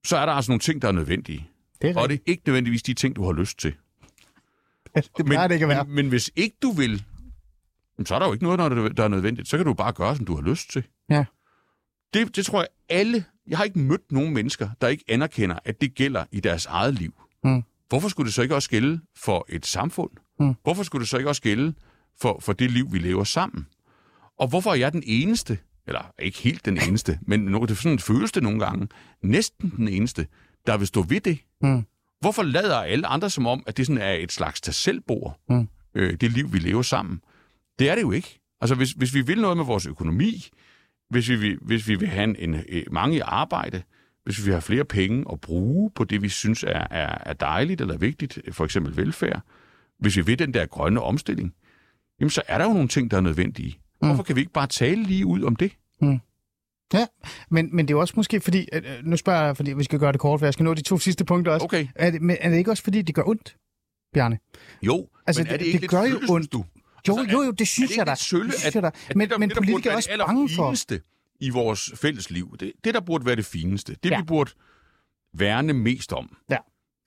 [0.07, 1.51] så er der altså nogle ting, der er nødvendige.
[1.83, 3.75] Det er Og det er ikke nødvendigvis de ting, du har lyst til.
[5.17, 5.85] Det plejer det ikke at være.
[5.85, 7.05] Men, men hvis ikke du vil,
[8.05, 8.59] så er der jo ikke noget,
[8.97, 9.49] der er nødvendigt.
[9.49, 10.85] Så kan du bare gøre, som du har lyst til.
[11.11, 11.25] Ja.
[12.15, 13.25] Det, det tror jeg alle...
[13.49, 16.95] Jeg har ikke mødt nogen mennesker, der ikke anerkender, at det gælder i deres eget
[16.95, 17.15] liv.
[17.45, 17.63] Mm.
[17.89, 20.11] Hvorfor skulle det så ikke også gælde for et samfund?
[20.41, 20.55] Mm.
[20.63, 21.75] Hvorfor skulle det så ikke også gælde
[22.21, 23.67] for, for det liv, vi lever sammen?
[24.39, 28.33] Og hvorfor er jeg den eneste, eller ikke helt den eneste, men det sådan føles
[28.33, 28.89] det nogle gange,
[29.23, 30.27] næsten den eneste,
[30.67, 31.39] der vil stå ved det?
[31.63, 31.85] Mm.
[32.21, 35.69] Hvorfor lader alle andre som om, at det sådan er et slags tag selvbord, Mm.
[35.95, 37.21] øh, det liv, vi lever sammen?
[37.79, 38.41] Det er det jo ikke.
[38.61, 40.49] Altså, hvis, hvis vi vil noget med vores økonomi,
[41.11, 42.57] hvis vi, hvis vi vil have en,
[42.91, 43.83] mange i arbejde,
[44.25, 47.81] hvis vi have flere penge at bruge på det, vi synes er, er, er dejligt
[47.81, 49.41] eller vigtigt, for eksempel velfærd,
[49.99, 51.55] hvis vi vil den der grønne omstilling,
[52.21, 53.79] jamen så er der jo nogle ting, der er nødvendige.
[54.03, 54.09] Mm.
[54.09, 55.73] Hvorfor kan vi ikke bare tale lige ud om det?
[56.95, 57.07] Ja,
[57.51, 59.85] men, men det er jo også måske fordi, øh, øh, nu spørger jeg, fordi vi
[59.85, 61.65] skal gøre det kort, for jeg skal nå de to sidste punkter også.
[61.65, 63.57] Okay, Er, det, men er det ikke også fordi, det gør ondt,
[64.15, 64.39] Bjarne?
[64.83, 66.53] jo, Altså, men er det- det, det ikke lidt gør jo ondt.
[66.53, 66.65] du?
[67.09, 68.13] Jo, Altså, jo, jo, det synes er det jeg ikke da.
[68.13, 68.91] lidt sølle, Det synes at- jeg da.
[69.15, 70.63] Men, det, men det, politikere er også det bange for.
[70.63, 71.01] allerfineste
[71.41, 74.21] i vores fælles liv, det, det der burde være det fineste, det Ja.
[74.21, 74.51] vi burde
[75.35, 76.57] værne mest om, Ja.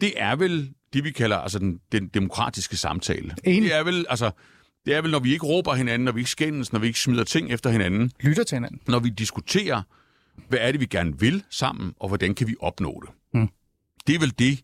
[0.02, 3.36] det er vel det, vi kalder altså den, den demokratiske samtale.
[3.43, 3.62] Enig.
[3.70, 4.32] Det er vel, altså,
[4.86, 7.00] det er vel, når vi ikke råber hinanden, når vi ikke skændes, når vi ikke
[7.00, 8.80] smider ting efter hinanden, Lytter til hinanden.
[8.88, 9.82] når vi diskuterer,
[10.50, 13.10] hvad er det, vi gerne vil sammen, og hvordan kan vi opnå det.
[13.41, 13.50] Mm.
[14.08, 14.60] Det er vel det,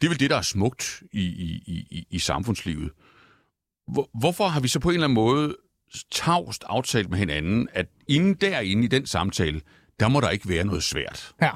[0.00, 2.90] det er vel det, der er smukt i, i, i, i- i samfundslivet.
[3.88, 5.56] Hvor, hvorfor har vi så på en eller anden måde
[6.10, 9.60] tavst aftalt med hinanden, at inden derinde i den samtale,
[10.00, 11.32] der må der ikke være noget svært.
[11.42, 11.50] Ja.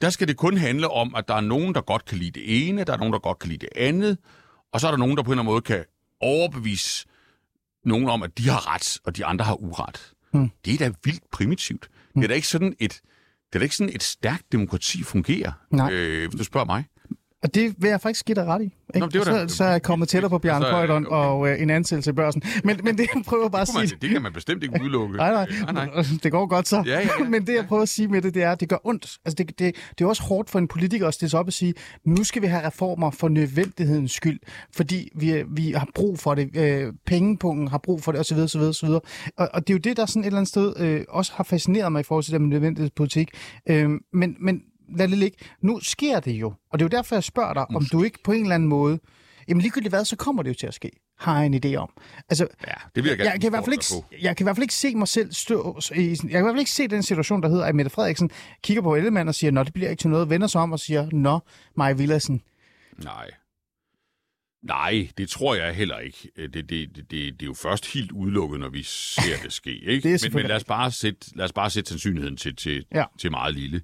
[0.00, 2.68] Der skal det kun handle om, at der er nogen, der godt kan lide det
[2.68, 4.18] ene, der er nogen, der godt kan lide det andet,
[4.72, 5.84] og så er der nogen, der på en eller anden måde kan
[6.20, 7.06] overbevise
[7.84, 10.12] nogen om, at de har ret, og de andre har uret.
[10.32, 10.50] Mm.
[10.64, 11.88] Det er da vildt primitivt.
[12.14, 13.00] Det er da ikke sådan et,
[13.46, 15.92] det er da ikke sådan et stærkt demokrati fungerer, Nej.
[15.92, 16.84] øh, hvis du spørger mig.
[17.46, 18.64] Og det vil jeg faktisk give dig ret i.
[18.64, 18.98] Ikke?
[18.98, 21.16] Nå, det var da- så, så er jeg kommet tættere på Bjarne Altså, Køjderen okay.
[21.16, 22.42] og øh, en ansættelse i børsen.
[22.64, 23.98] Men, men det, jeg prøver bare at kunne man, sige...
[24.02, 25.16] det kan man bestemt ikke udelukke.
[25.26, 26.04] Nej, nej, nej, nej.
[26.22, 26.82] det går godt så.
[26.86, 27.24] Ja, ja, ja.
[27.28, 29.18] Men det, jeg prøver at sige med det, det er, at det gør ondt.
[29.24, 31.52] Altså, det, det, det er også hårdt for en politiker at stille sig op og
[31.52, 31.74] sige,
[32.04, 34.40] nu skal vi have reformer for nødvendighedens skyld,
[34.76, 36.56] fordi vi, vi har brug for det.
[36.56, 38.38] Øh, pengepunkten har brug for det, osv.
[38.38, 38.88] osv., osv.
[38.88, 39.02] Og,
[39.36, 41.92] og det er jo det, der sådan et eller andet sted øh, også har fascineret
[41.92, 43.30] mig i forhold til det med nødvendighedspolitik.
[43.68, 45.38] Øh, men, men lad det ligge.
[45.60, 48.18] Nu sker det jo, og det er jo derfor, jeg spørger dig, om du ikke
[48.24, 48.98] på en eller anden måde,
[49.48, 51.90] jamen ligegyldigt hvad, så kommer det jo til at ske, har jeg en idé om.
[52.28, 54.46] Altså, Ja, det vil jeg gerne jeg, kan i hvert fald ikke, jeg kan i
[54.46, 56.88] hvert fald ikke se mig selv stå i, jeg kan i hvert fald ikke se
[56.88, 58.30] den situation, der hedder, at Mette Frederiksen
[58.62, 60.80] kigger på Ellemann og siger, nå, det bliver ikke til noget, vender sig om og
[60.80, 61.38] siger, nå,
[61.76, 62.42] Maja Villadsen,
[63.04, 63.30] Nej.
[64.62, 66.30] Nej, det tror jeg heller ikke.
[66.36, 69.52] Øh, Det, det, det, det, det er jo først helt udelukket, når vi ser det
[69.52, 69.70] ske.
[69.70, 70.08] Ikke?
[70.08, 72.84] Det er men, men lad os bare sætte, lad os bare sætte sandsynligheden til, til,
[72.94, 73.04] ja.
[73.18, 73.80] til meget lille.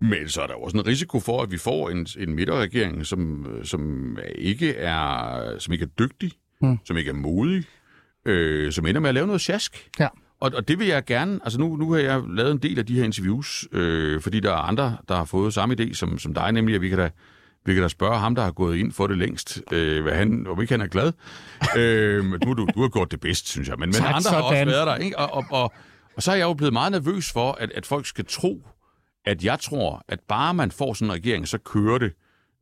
[0.00, 3.46] Men så er der også en risiko for, at vi får en, en midterregering, som,
[3.64, 6.78] som ikke er, som ikke er dygtig, hmm.
[6.84, 7.64] som ikke er modig,
[8.24, 9.88] øh, som ender med at lave noget sjask.
[9.98, 10.08] Ja.
[10.40, 12.86] Og, og det vil jeg gerne, altså nu, nu har jeg lavet en del af
[12.86, 16.34] de her interviews, øh, fordi der er andre, der har fået samme idé som, som
[16.34, 17.10] dig, nemlig at vi kan da,
[17.66, 20.46] vi kan da spørge ham, der har gået ind for det længst, øh, hvad han,
[20.46, 21.12] om ikke han er glad.
[21.78, 23.76] øh, nu, du, du har gjort det bedst, synes jeg.
[23.78, 24.66] Men, men Tak, andre har også sådan.
[24.66, 24.96] været der.
[24.96, 25.18] Ikke?
[25.18, 25.72] Og, og, og,
[26.16, 28.62] og så er jeg jo blevet meget nervøs for, at, at folk skal tro,
[29.30, 32.12] at jeg tror, at bare man får sådan en regering, så kører det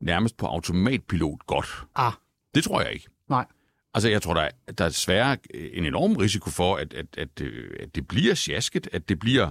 [0.01, 1.83] nærmest på automatpilot godt.
[1.95, 2.11] ah,
[2.55, 3.07] Det tror jeg ikke.
[3.29, 3.45] nej.
[3.93, 7.41] Altså, jeg tror, der er, der er desværre en enorm risiko for, at, at, at,
[7.41, 9.49] øh, at det bliver sjasket, at det bliver,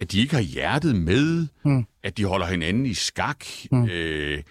[0.00, 1.86] at de ikke har hjertet med, Mm.
[2.02, 3.88] at de holder hinanden i skak, mm.
[3.90, 4.42] øh,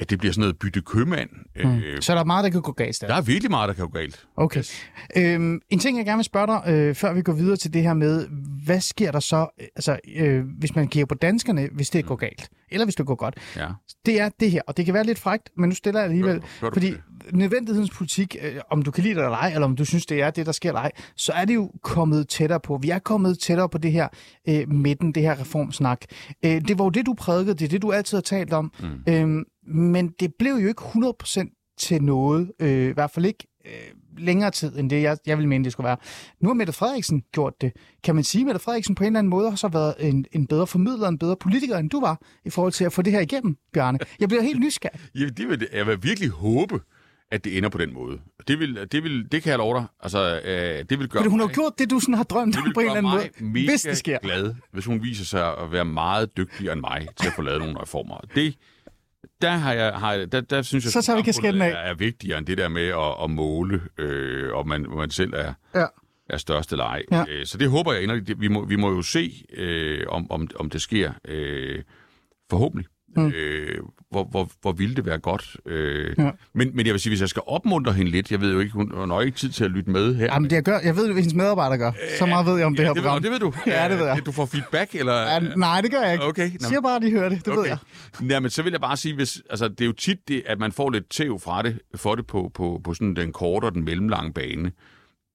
[0.00, 1.30] at det bliver sådan noget bytte købmand.
[1.64, 1.78] Mm.
[1.78, 3.06] Øh, Så der er meget, der kan gå galt der.
[3.06, 4.26] der er virkelig meget, der kan gå galt.
[4.36, 4.62] Okay.
[5.16, 7.82] Øhm, en ting, jeg gerne vil spørge dig, øh, før vi går videre til det
[7.82, 8.26] her med,
[8.64, 12.16] hvad sker der så, øh, altså, øh, hvis man kigger på danskerne, hvis det går
[12.16, 13.34] galt, eller hvis det går godt.
[13.56, 13.68] Ja.
[14.06, 16.40] Det er det her, og det kan være lidt frægt, men nu stiller jeg alligevel,
[16.60, 17.00] du fordi det?
[17.32, 20.22] nødvendighedens politik, øh, om du kan lide det eller ej, eller om du synes, det
[20.22, 22.78] er det, der sker eller ej, så er det jo kommet tættere på.
[22.82, 24.08] Vi er kommet tættere på det her
[24.48, 26.00] øh, midten, det her reformsnak.
[26.44, 28.72] Øh, det var jo det, du prædikede, det er det, du altid har talt om,
[28.80, 29.12] mm.
[29.12, 33.72] øh, men det blev jo ikke 100% til noget, øh, i hvert fald ikke øh,
[34.18, 35.96] længere tid, end det, jeg, jeg ville mene, det skulle være.
[36.40, 37.72] Nu har Mette Frederiksen gjort det.
[38.04, 40.24] Kan man sige, at Mette Frederiksen på en eller anden måde har så været en,
[40.32, 43.12] en bedre formidler, en bedre politiker, end du var, i forhold til at få det
[43.12, 43.98] her igennem, Bjarne?
[44.20, 45.00] Jeg bliver helt nysgerrig.
[45.20, 46.80] Ja, det vil, jeg vil virkelig håbe,
[47.32, 48.18] at det ender på den måde.
[48.48, 49.84] Det, vil, det, vil, det kan jeg love dig.
[50.00, 52.56] Altså, øh, det vil gøre Fordi hun har mig- gjort det, du sådan har drømt
[52.56, 53.12] om på en eller anden
[53.42, 54.18] måde, hvis det sker.
[54.18, 57.60] glad, hvis hun viser sig at være meget dygtigere end mig til at få lavet
[57.60, 58.20] nogle reformer.
[58.34, 58.54] Det,
[59.42, 61.68] der, har jeg, har jeg, der, der synes jeg, Så tager vi kasketten af.
[61.70, 65.10] er, er vigtigere end det der med at, at måle, øh, om man, om man
[65.10, 65.86] selv er, Ja.
[66.30, 67.02] er størst eller ej.
[67.12, 67.24] Ja.
[67.28, 68.40] Øh, Så det håber jeg inderligt.
[68.40, 71.82] Vi må, vi må jo se, øh, om, om, om det sker øh,
[72.50, 72.86] forhåbentlig.
[73.16, 73.26] Mm.
[73.36, 73.78] Øh,
[74.10, 75.56] hvor, hvor, hvor ville det være godt.
[75.66, 76.30] Øh, Ja.
[76.54, 78.72] men, men jeg vil sige, hvis jeg skal opmuntre hende lidt, jeg ved jo ikke,
[78.72, 80.24] hun har nok ikke tid til at lytte med her.
[80.24, 81.92] Jamen, det jeg, gør, jeg ved, hvad hendes medarbejdere gør.
[82.18, 83.16] Så meget ved jeg om det her det, program.
[83.16, 83.52] ved, det ved du?
[83.70, 84.16] Ja, det ved jeg.
[84.18, 85.12] Øh, Du får feedback, eller?
[85.14, 86.24] Ja, nej, det gør jeg ikke.
[86.24, 86.52] Okay, nå.
[86.60, 87.46] Jeg siger bare, at de hører det.
[87.46, 87.78] Det ved jeg.
[88.30, 90.58] Ja, men så vil jeg bare sige, hvis, altså, det er jo tit, det, at
[90.58, 93.74] man får lidt tæv fra det, for det på, på, på sådan den korte og
[93.74, 94.72] den mellemlange bane.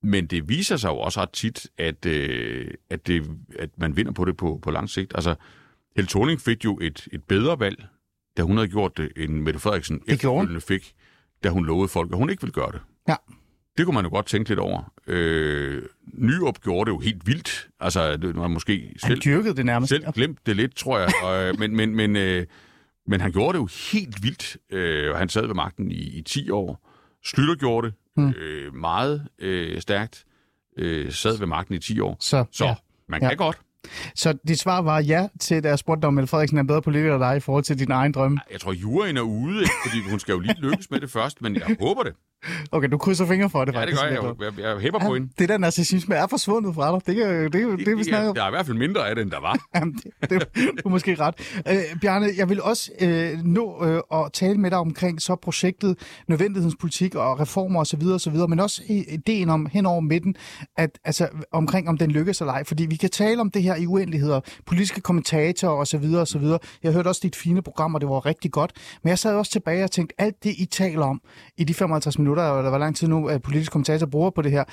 [0.03, 3.23] Men det viser sig jo også ret tit, at, øh, at, det,
[3.59, 5.11] at man vinder på det på, på lang sigt.
[5.15, 5.35] Altså,
[5.95, 7.85] Helle Thorning fik jo et, et bedre valg,
[8.37, 10.93] da hun havde gjort det, end Mette Frederiksen Det efterfølgende fik,
[11.43, 12.81] da hun lovede folk, at hun ikke ville gøre det.
[13.07, 13.15] Ja.
[13.77, 14.93] Det kunne man jo godt tænke lidt over.
[15.07, 15.83] Øh,
[16.13, 17.67] Nyrup gjorde det jo helt vildt.
[17.79, 19.89] Altså, det var måske Han selv dyrkede det nærmest.
[19.89, 21.09] selv glemt det lidt, tror jeg.
[21.23, 22.45] Og, øh, men, men, men, øh,
[23.07, 26.21] men han gjorde det jo helt vildt, øh, og han sad ved magten i, i
[26.21, 26.89] 10 år.
[27.25, 28.29] Slytter gjorde det Hmm.
[28.37, 30.25] øh, meget øh, stærkt.
[30.77, 32.17] Øh, sad ved magten i 10 år.
[32.19, 32.69] Så, Så ja.
[32.69, 32.75] ja.
[33.07, 33.27] man Ja.
[33.29, 33.57] kan godt
[34.15, 36.67] så dit svar var ja til, da jeg spurgte dig, om Mette Frederiksen er en
[36.67, 38.39] bedre politiker end dig i forhold til din egen drømme.
[38.51, 39.73] Jeg tror, juryen er ude, ikke?
[39.85, 42.13] fordi hun skal jo lige lykkes med det først, men jeg håber det.
[42.71, 44.01] Okay, du krydser fingre for det, Ja, det faktisk.
[44.01, 44.35] gør jeg.
[44.39, 45.29] Jeg, jeg, jeg hæpper på hende.
[45.39, 47.07] Det der narcissisme er forsvundet fra dig.
[47.07, 48.35] Det, kan, det, det, det, det vi snakker om.
[48.35, 49.59] Der er i hvert fald mindre af det, end der var.
[49.75, 51.61] Jamen, det, det, du er måske ret.
[51.67, 55.97] Øh, Bjarne, jeg vil også øh, nå øh, at tale med dig omkring så projektet,
[56.27, 60.35] nødvendighedens politik og reformer osv., osv., men også ideen om hen over midten,
[60.77, 62.63] at, altså, omkring om den lykkes eller ej.
[62.63, 66.13] Fordi vi kan tale om det her i uendeligheder, politiske kommentatorer osv.
[66.15, 66.43] osv.
[66.83, 68.71] Jeg hørte også dit fine program, og det var rigtig godt.
[69.03, 71.21] Men jeg sad også tilbage og tænkte, alt det, I taler om
[71.57, 74.51] i de 55 minutter, eller hvor lang tid nu at politiske kommentatorer bruger på det
[74.51, 74.63] her,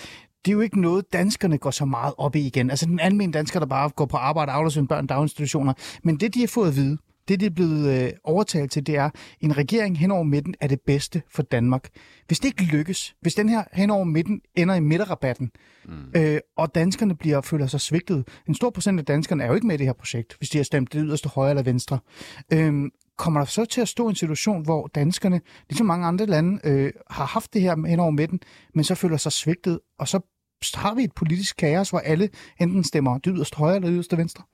[0.45, 2.71] det er jo ikke noget, danskerne går så meget op i igen.
[2.71, 5.73] Altså den almindelige dansker, der bare går på arbejde afleverer sine børn daginstitutioner.
[6.03, 6.99] Men det, de har fået at vide,
[7.29, 10.67] det, de er blevet øh, overtalt til, det er, en regering hen over midten er
[10.67, 11.89] det bedste for Danmark.
[12.27, 15.51] Hvis det ikke lykkes, hvis den her hen over midten ender i midterrabatten,
[15.85, 15.93] mm.
[16.17, 19.67] øh, og danskerne bliver føler sig svigtet, en stor procent af danskerne er jo ikke
[19.67, 21.99] med i det her projekt, hvis de har stemt det yderste højre eller venstre.
[22.53, 26.61] Øh, kommer der så til at stå en situation, hvor danskerne, ligesom mange andre lande,
[26.65, 28.41] øh, har haft det her hen over midten,
[28.75, 30.21] men så føler sig svigtet, og så
[30.75, 32.29] har vi et politisk kaos, hvor alle
[32.61, 34.45] enten stemmer det yderste højre eller det yderste venstre.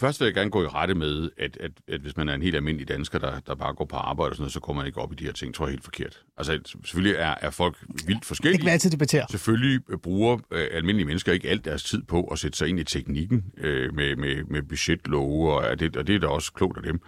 [0.00, 2.42] Først vil jeg gerne gå i rette med, at, at, at hvis man er en
[2.42, 4.86] helt almindelig dansker, der, der bare går på arbejde og sådan noget, så kommer man
[4.86, 6.22] ikke op i de her ting, tror jeg er helt forkert.
[6.36, 8.58] Altså selvfølgelig er, er folk vildt Det forskellige.
[8.58, 9.26] kan vi altid debattere.
[9.30, 12.80] Selvfølgelig øh, bruger øh, almindelige mennesker ikke alt deres tid på at sætte sig ind
[12.80, 16.52] i teknikken øh, med, med, med budgetlove, og, er det, og det er da også
[16.52, 17.00] klogt af dem.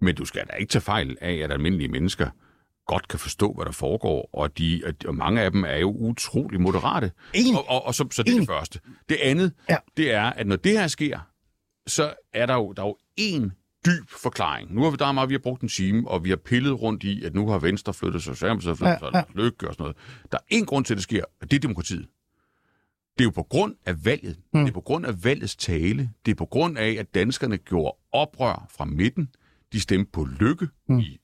[0.00, 2.30] Men du skal da ikke tage fejl af, at almindelige mennesker
[2.86, 6.60] godt kan forstå, hvad der foregår, og, de, og mange af dem er jo utrolig
[6.60, 7.12] moderate.
[7.34, 7.54] Enig.
[7.58, 8.80] Og, og, og så, så det er det første.
[9.08, 9.76] Det andet, Ja.
[9.96, 11.18] det er, at når det her sker,
[11.86, 13.50] så er der jo, der er jo én
[13.86, 14.74] dyb forklaring.
[14.74, 16.82] Nu har vi, der er meget, vi har brugt en time, og vi har pillet
[16.82, 19.74] rundt i, at nu har Venstre flyttet sig, Socialdemokratiet har flyttet Ja, sig, Lykke og
[19.74, 19.96] sådan noget.
[20.32, 22.06] Der er én grund til, at det sker, og det er demokratiet.
[23.18, 24.36] Det er jo på grund af valget.
[24.54, 24.60] Mm.
[24.60, 26.10] Det er på grund af valgets tale.
[26.26, 29.28] Det er på grund af, at danskerne gjorde oprør fra midten.
[29.72, 30.98] De stemte på Lykke mm.
[30.98, 31.18] i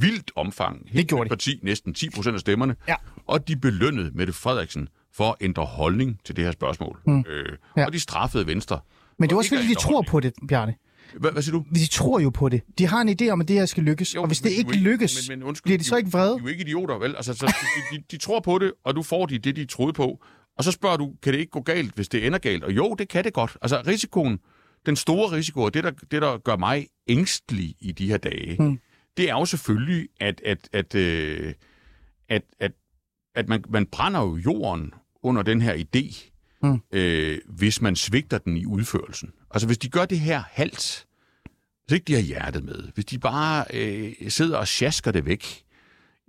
[0.00, 0.82] vildt omfang.
[0.86, 2.76] Helt gjorde vildt parti, næsten 10 procent af stemmerne.
[2.88, 2.94] Ja.
[3.26, 7.00] Og de belønnede Mette Frederiksen for at ændre holdning til det her spørgsmål.
[7.06, 7.24] Mm.
[7.28, 7.44] Øh,
[7.76, 7.86] Ja.
[7.86, 8.80] Og de straffede Venstre.
[9.18, 10.10] Men det er for også ikke fordi, de tror holdning.
[10.10, 10.74] på det, Bjarne.
[11.18, 11.64] Hvad, hvad siger du?
[11.74, 12.62] De tror jo på det.
[12.78, 14.14] De har en idé om, at det her skal lykkes.
[14.14, 16.10] Jo, og hvis det de ikke jo lykkes, men, men undskyld, bliver de så ikke
[16.12, 16.30] vrede?
[16.32, 17.16] De er jo ikke idioter, vel?
[17.16, 19.92] Altså, så, de, de, de tror på det, og du får de det, de troede
[19.92, 20.22] på.
[20.58, 22.64] Og så spørger du, kan det ikke gå galt, hvis det ender galt?
[22.64, 23.56] Og jo, det kan det godt.
[23.62, 24.38] Altså, risikoen,
[24.86, 28.56] den store risiko, og det der, det, der gør mig ængstelig i de her dage,
[28.62, 28.78] mm.
[29.16, 31.54] det er jo selvfølgelig, at, at, at, øh,
[32.28, 32.72] at, at,
[33.34, 36.30] at man, man brænder jo jorden under den her idé,
[36.62, 36.80] Mm.
[36.92, 39.32] øh, hvis man svigter den i udførelsen.
[39.50, 41.06] Altså, hvis de gør det her halvt,
[41.86, 45.64] hvis ikke de har hjertet med, hvis de bare øh, sidder og sjasker det væk,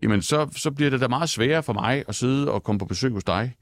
[0.04, 2.86] jamen så, så bliver det da meget sværere for mig at sidde og komme på
[2.86, 3.56] besøg hos dig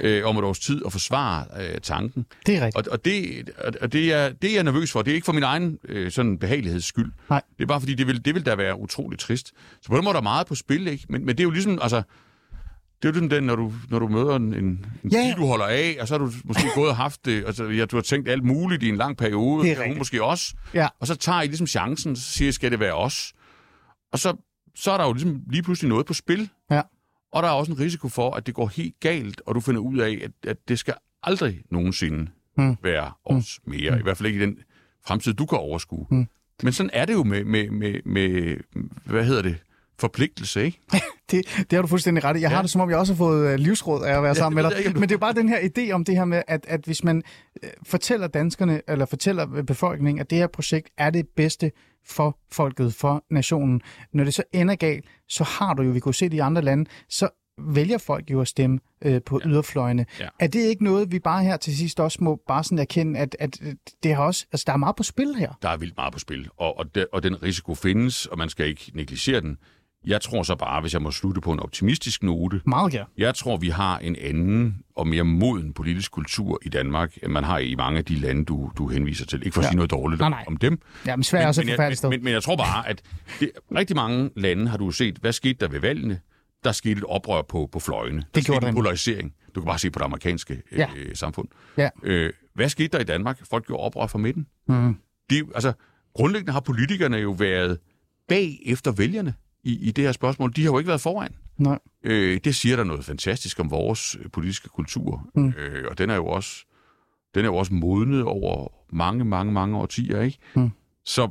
[0.00, 2.26] øh, om et års tid og forsvare øh, tanken.
[2.46, 2.88] Det er rigtigt.
[2.88, 3.50] Og, og, det,
[3.80, 5.02] og det, er, det er jeg nervøs for.
[5.02, 7.12] Det er ikke for min egen øh, sådan behageligheds skyld.
[7.30, 7.42] Nej.
[7.56, 9.52] Det er bare fordi, det vil, det vil da være utroligt trist.
[9.82, 11.04] Så på den måde er der meget på spil, ikke?
[11.08, 13.98] Men, men det er jo ligesom, altså, det er jo ligesom den, når du, når
[13.98, 15.34] du møder en, en, Ja, ja.
[15.36, 17.96] du holder af, og så har du måske gået og haft det, altså, ja, du
[17.96, 20.88] har tænkt alt muligt i en lang periode, Det er hun måske også, Ja.
[21.00, 23.32] og så tager I ligesom chancen, så siger skal det være os?
[24.12, 24.36] Og så,
[24.74, 26.48] så er der jo ligesom lige pludselig noget på spil.
[26.70, 26.82] Ja.
[27.34, 29.80] Og der er også en risiko for, at det går helt galt, og du finder
[29.80, 32.76] ud af, at, at det skal aldrig nogensinde Mm.
[32.82, 33.70] være os mm.
[33.72, 33.98] mere.
[33.98, 34.58] I hvert fald ikke i den
[35.06, 36.06] fremtid, du kan overskue.
[36.10, 36.26] Mm.
[36.62, 38.56] Men sådan er det jo med, med, med, med
[39.04, 39.56] hvad hedder det,
[39.98, 40.80] forpligtelse, ikke?
[41.30, 42.40] Det, det har du fuldstændig ret i.
[42.40, 42.54] Jeg ja.
[42.54, 44.70] har det som om, jeg også har fået øh, livsråd af at være sammen med
[44.70, 44.92] dig.
[44.92, 47.04] Men det er jo bare den her idé om det her med, at, at hvis
[47.04, 47.22] man
[47.62, 51.70] øh, fortæller danskerne, eller fortæller befolkningen, at det her projekt er det bedste
[52.06, 53.80] for folket, for nationen.
[54.12, 56.62] Når det så ender galt, så har du jo, vi kunne se det i andre
[56.62, 57.28] lande, så
[57.58, 59.48] vælger folk jo at stemme øh, på ja.
[59.48, 60.06] yderfløjene.
[60.20, 60.28] Ja.
[60.40, 63.36] Er det ikke noget, vi bare her til sidst også må bare sådan erkende, at,
[63.38, 63.60] at
[64.02, 65.52] det har også, altså der er meget på spil her?
[65.62, 68.48] Der er vildt meget på spil, og, og, de, og den risiko findes, og man
[68.48, 69.58] skal ikke negligere den.
[70.06, 73.06] Jeg tror så bare, hvis jeg må slutte på en optimistisk note, Meget gerne.
[73.18, 77.44] jeg tror, vi har en anden og mere moden politisk kultur i Danmark, end man
[77.44, 79.42] har i mange af de lande, du, du henviser til.
[79.44, 79.68] Ikke for at Ja.
[79.70, 80.44] sige noget dårligt Nej, nej.
[80.46, 80.78] om dem.
[81.06, 82.08] Ja, men Sverige er også et men, forfærdeligt sted.
[82.10, 83.02] men, men, men jeg tror bare, at
[83.40, 86.20] det, rigtig mange lande har du set, hvad skete der ved valgene?
[86.64, 88.24] Der skete et oprør på, på fløjene.
[88.34, 89.32] Der gjorde skete en polarisering.
[89.54, 90.86] Du kan bare se på det amerikanske Ja.
[90.96, 91.48] øh, samfund.
[91.78, 91.88] Ja.
[92.02, 93.38] Øh, hvad skete der i Danmark?
[93.50, 94.46] Folk gjorde oprør fra midten.
[94.68, 94.96] Mm.
[95.30, 95.72] De, altså,
[96.14, 97.78] grundlæggende har politikerne jo været
[98.28, 99.34] bag efter vælgerne
[99.64, 100.52] i, i det her spørgsmål.
[100.56, 101.34] De har jo ikke været foran.
[101.58, 101.78] Nej.
[102.04, 105.28] Øh, det siger der noget fantastisk om vores øh, politiske kultur.
[105.34, 105.48] Mm.
[105.58, 106.64] Øh, og den er jo også
[107.34, 110.38] den er jo også modnet over mange, mange, mange årtier, ikke?
[110.54, 110.70] Mm.
[111.04, 111.28] Så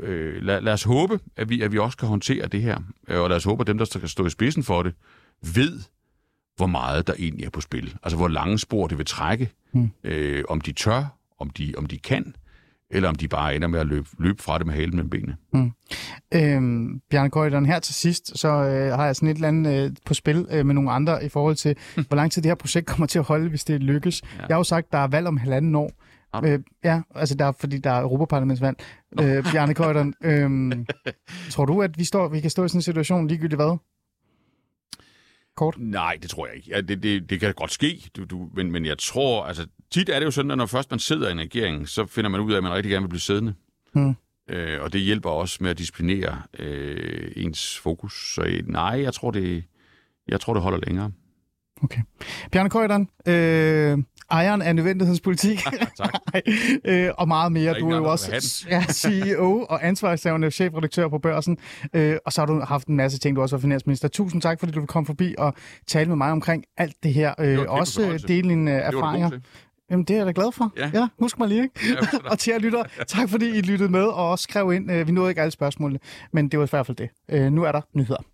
[0.00, 2.78] øh, lad, lad os håbe, at vi, at vi også kan håndtere det her.
[3.08, 4.94] Øh, Og lad os håbe, at dem, der skal stå i spidsen for det,
[5.54, 5.80] ved,
[6.56, 7.96] hvor meget der egentlig er på spil.
[8.02, 9.50] Altså, hvor lange spor det vil trække.
[9.72, 9.90] Mm.
[10.04, 12.34] Øh, om de tør, om de, om de kan,
[12.94, 15.36] eller om de bare ender med at løbe, løbe fra det med halen mellem benene.
[16.34, 19.90] Øhm, Bjarne Køjderen, her til sidst, så øh, har jeg sådan et eller andet øh,
[20.06, 21.76] på spil øh, med nogle andre i forhold til,
[22.08, 24.22] hvor lang tid det her projekt kommer til at holde, hvis det lykkes.
[24.22, 24.40] Ja.
[24.48, 25.90] Jeg har jo sagt, der er valg om halvanden år.
[26.44, 28.76] Øh, ja, altså der er, fordi der er Europaparlamentsvalg.
[29.20, 30.72] Øh, Bjarne Køjderen, øh,
[31.52, 33.78] tror du, at vi, står, vi kan stå i sådan en situation ligegyldigt hvad?
[35.56, 35.74] Kort.
[35.78, 36.70] Nej, det tror jeg ikke.
[36.70, 40.08] Ja, det, det, det kan godt ske, du, du, men, men jeg tror, altså tit
[40.08, 42.40] er det jo sådan, at når først man sidder i en regering, så finder man
[42.40, 43.54] ud af, at man rigtig gerne vil blive siddende.
[43.92, 44.14] Hmm.
[44.50, 48.34] Øh, og det hjælper også med at disciplinere øh, ens fokus.
[48.34, 49.64] Så øh, nej, jeg tror, det,
[50.28, 51.10] jeg tror, det holder længere.
[51.82, 52.00] Okay.
[52.52, 53.98] Bjarne Køjderen, øh,
[54.30, 55.58] ejeren af nødvendighedspolitik.
[55.98, 56.14] tak.
[56.84, 57.70] øh, og meget mere.
[57.70, 61.58] er Du er jo også ja, CEO og ansvarshavende chefredaktør på børsen.
[61.94, 64.08] Øh, og så har du haft en masse ting, du også var finansminister.
[64.08, 65.54] Tusind tak, fordi du vil komme forbi og
[65.86, 67.34] tale med mig omkring alt det her.
[67.38, 68.28] Øh, kæmpe også øh, fornøjelse.
[68.28, 69.30] dele dine øh, Det erfaringer.
[69.90, 70.72] Jamen, det er jeg da glad for.
[70.76, 70.90] Ja.
[70.94, 71.80] ja husk mig lige, ikke?
[71.88, 74.92] Ja, og til jer lytter, tak fordi I lyttede med og også skrev ind.
[74.92, 75.98] Øh, vi nåede ikke alle spørgsmålene,
[76.32, 77.52] men det var i hvert fald det.
[77.52, 78.24] Nu er der nyheder.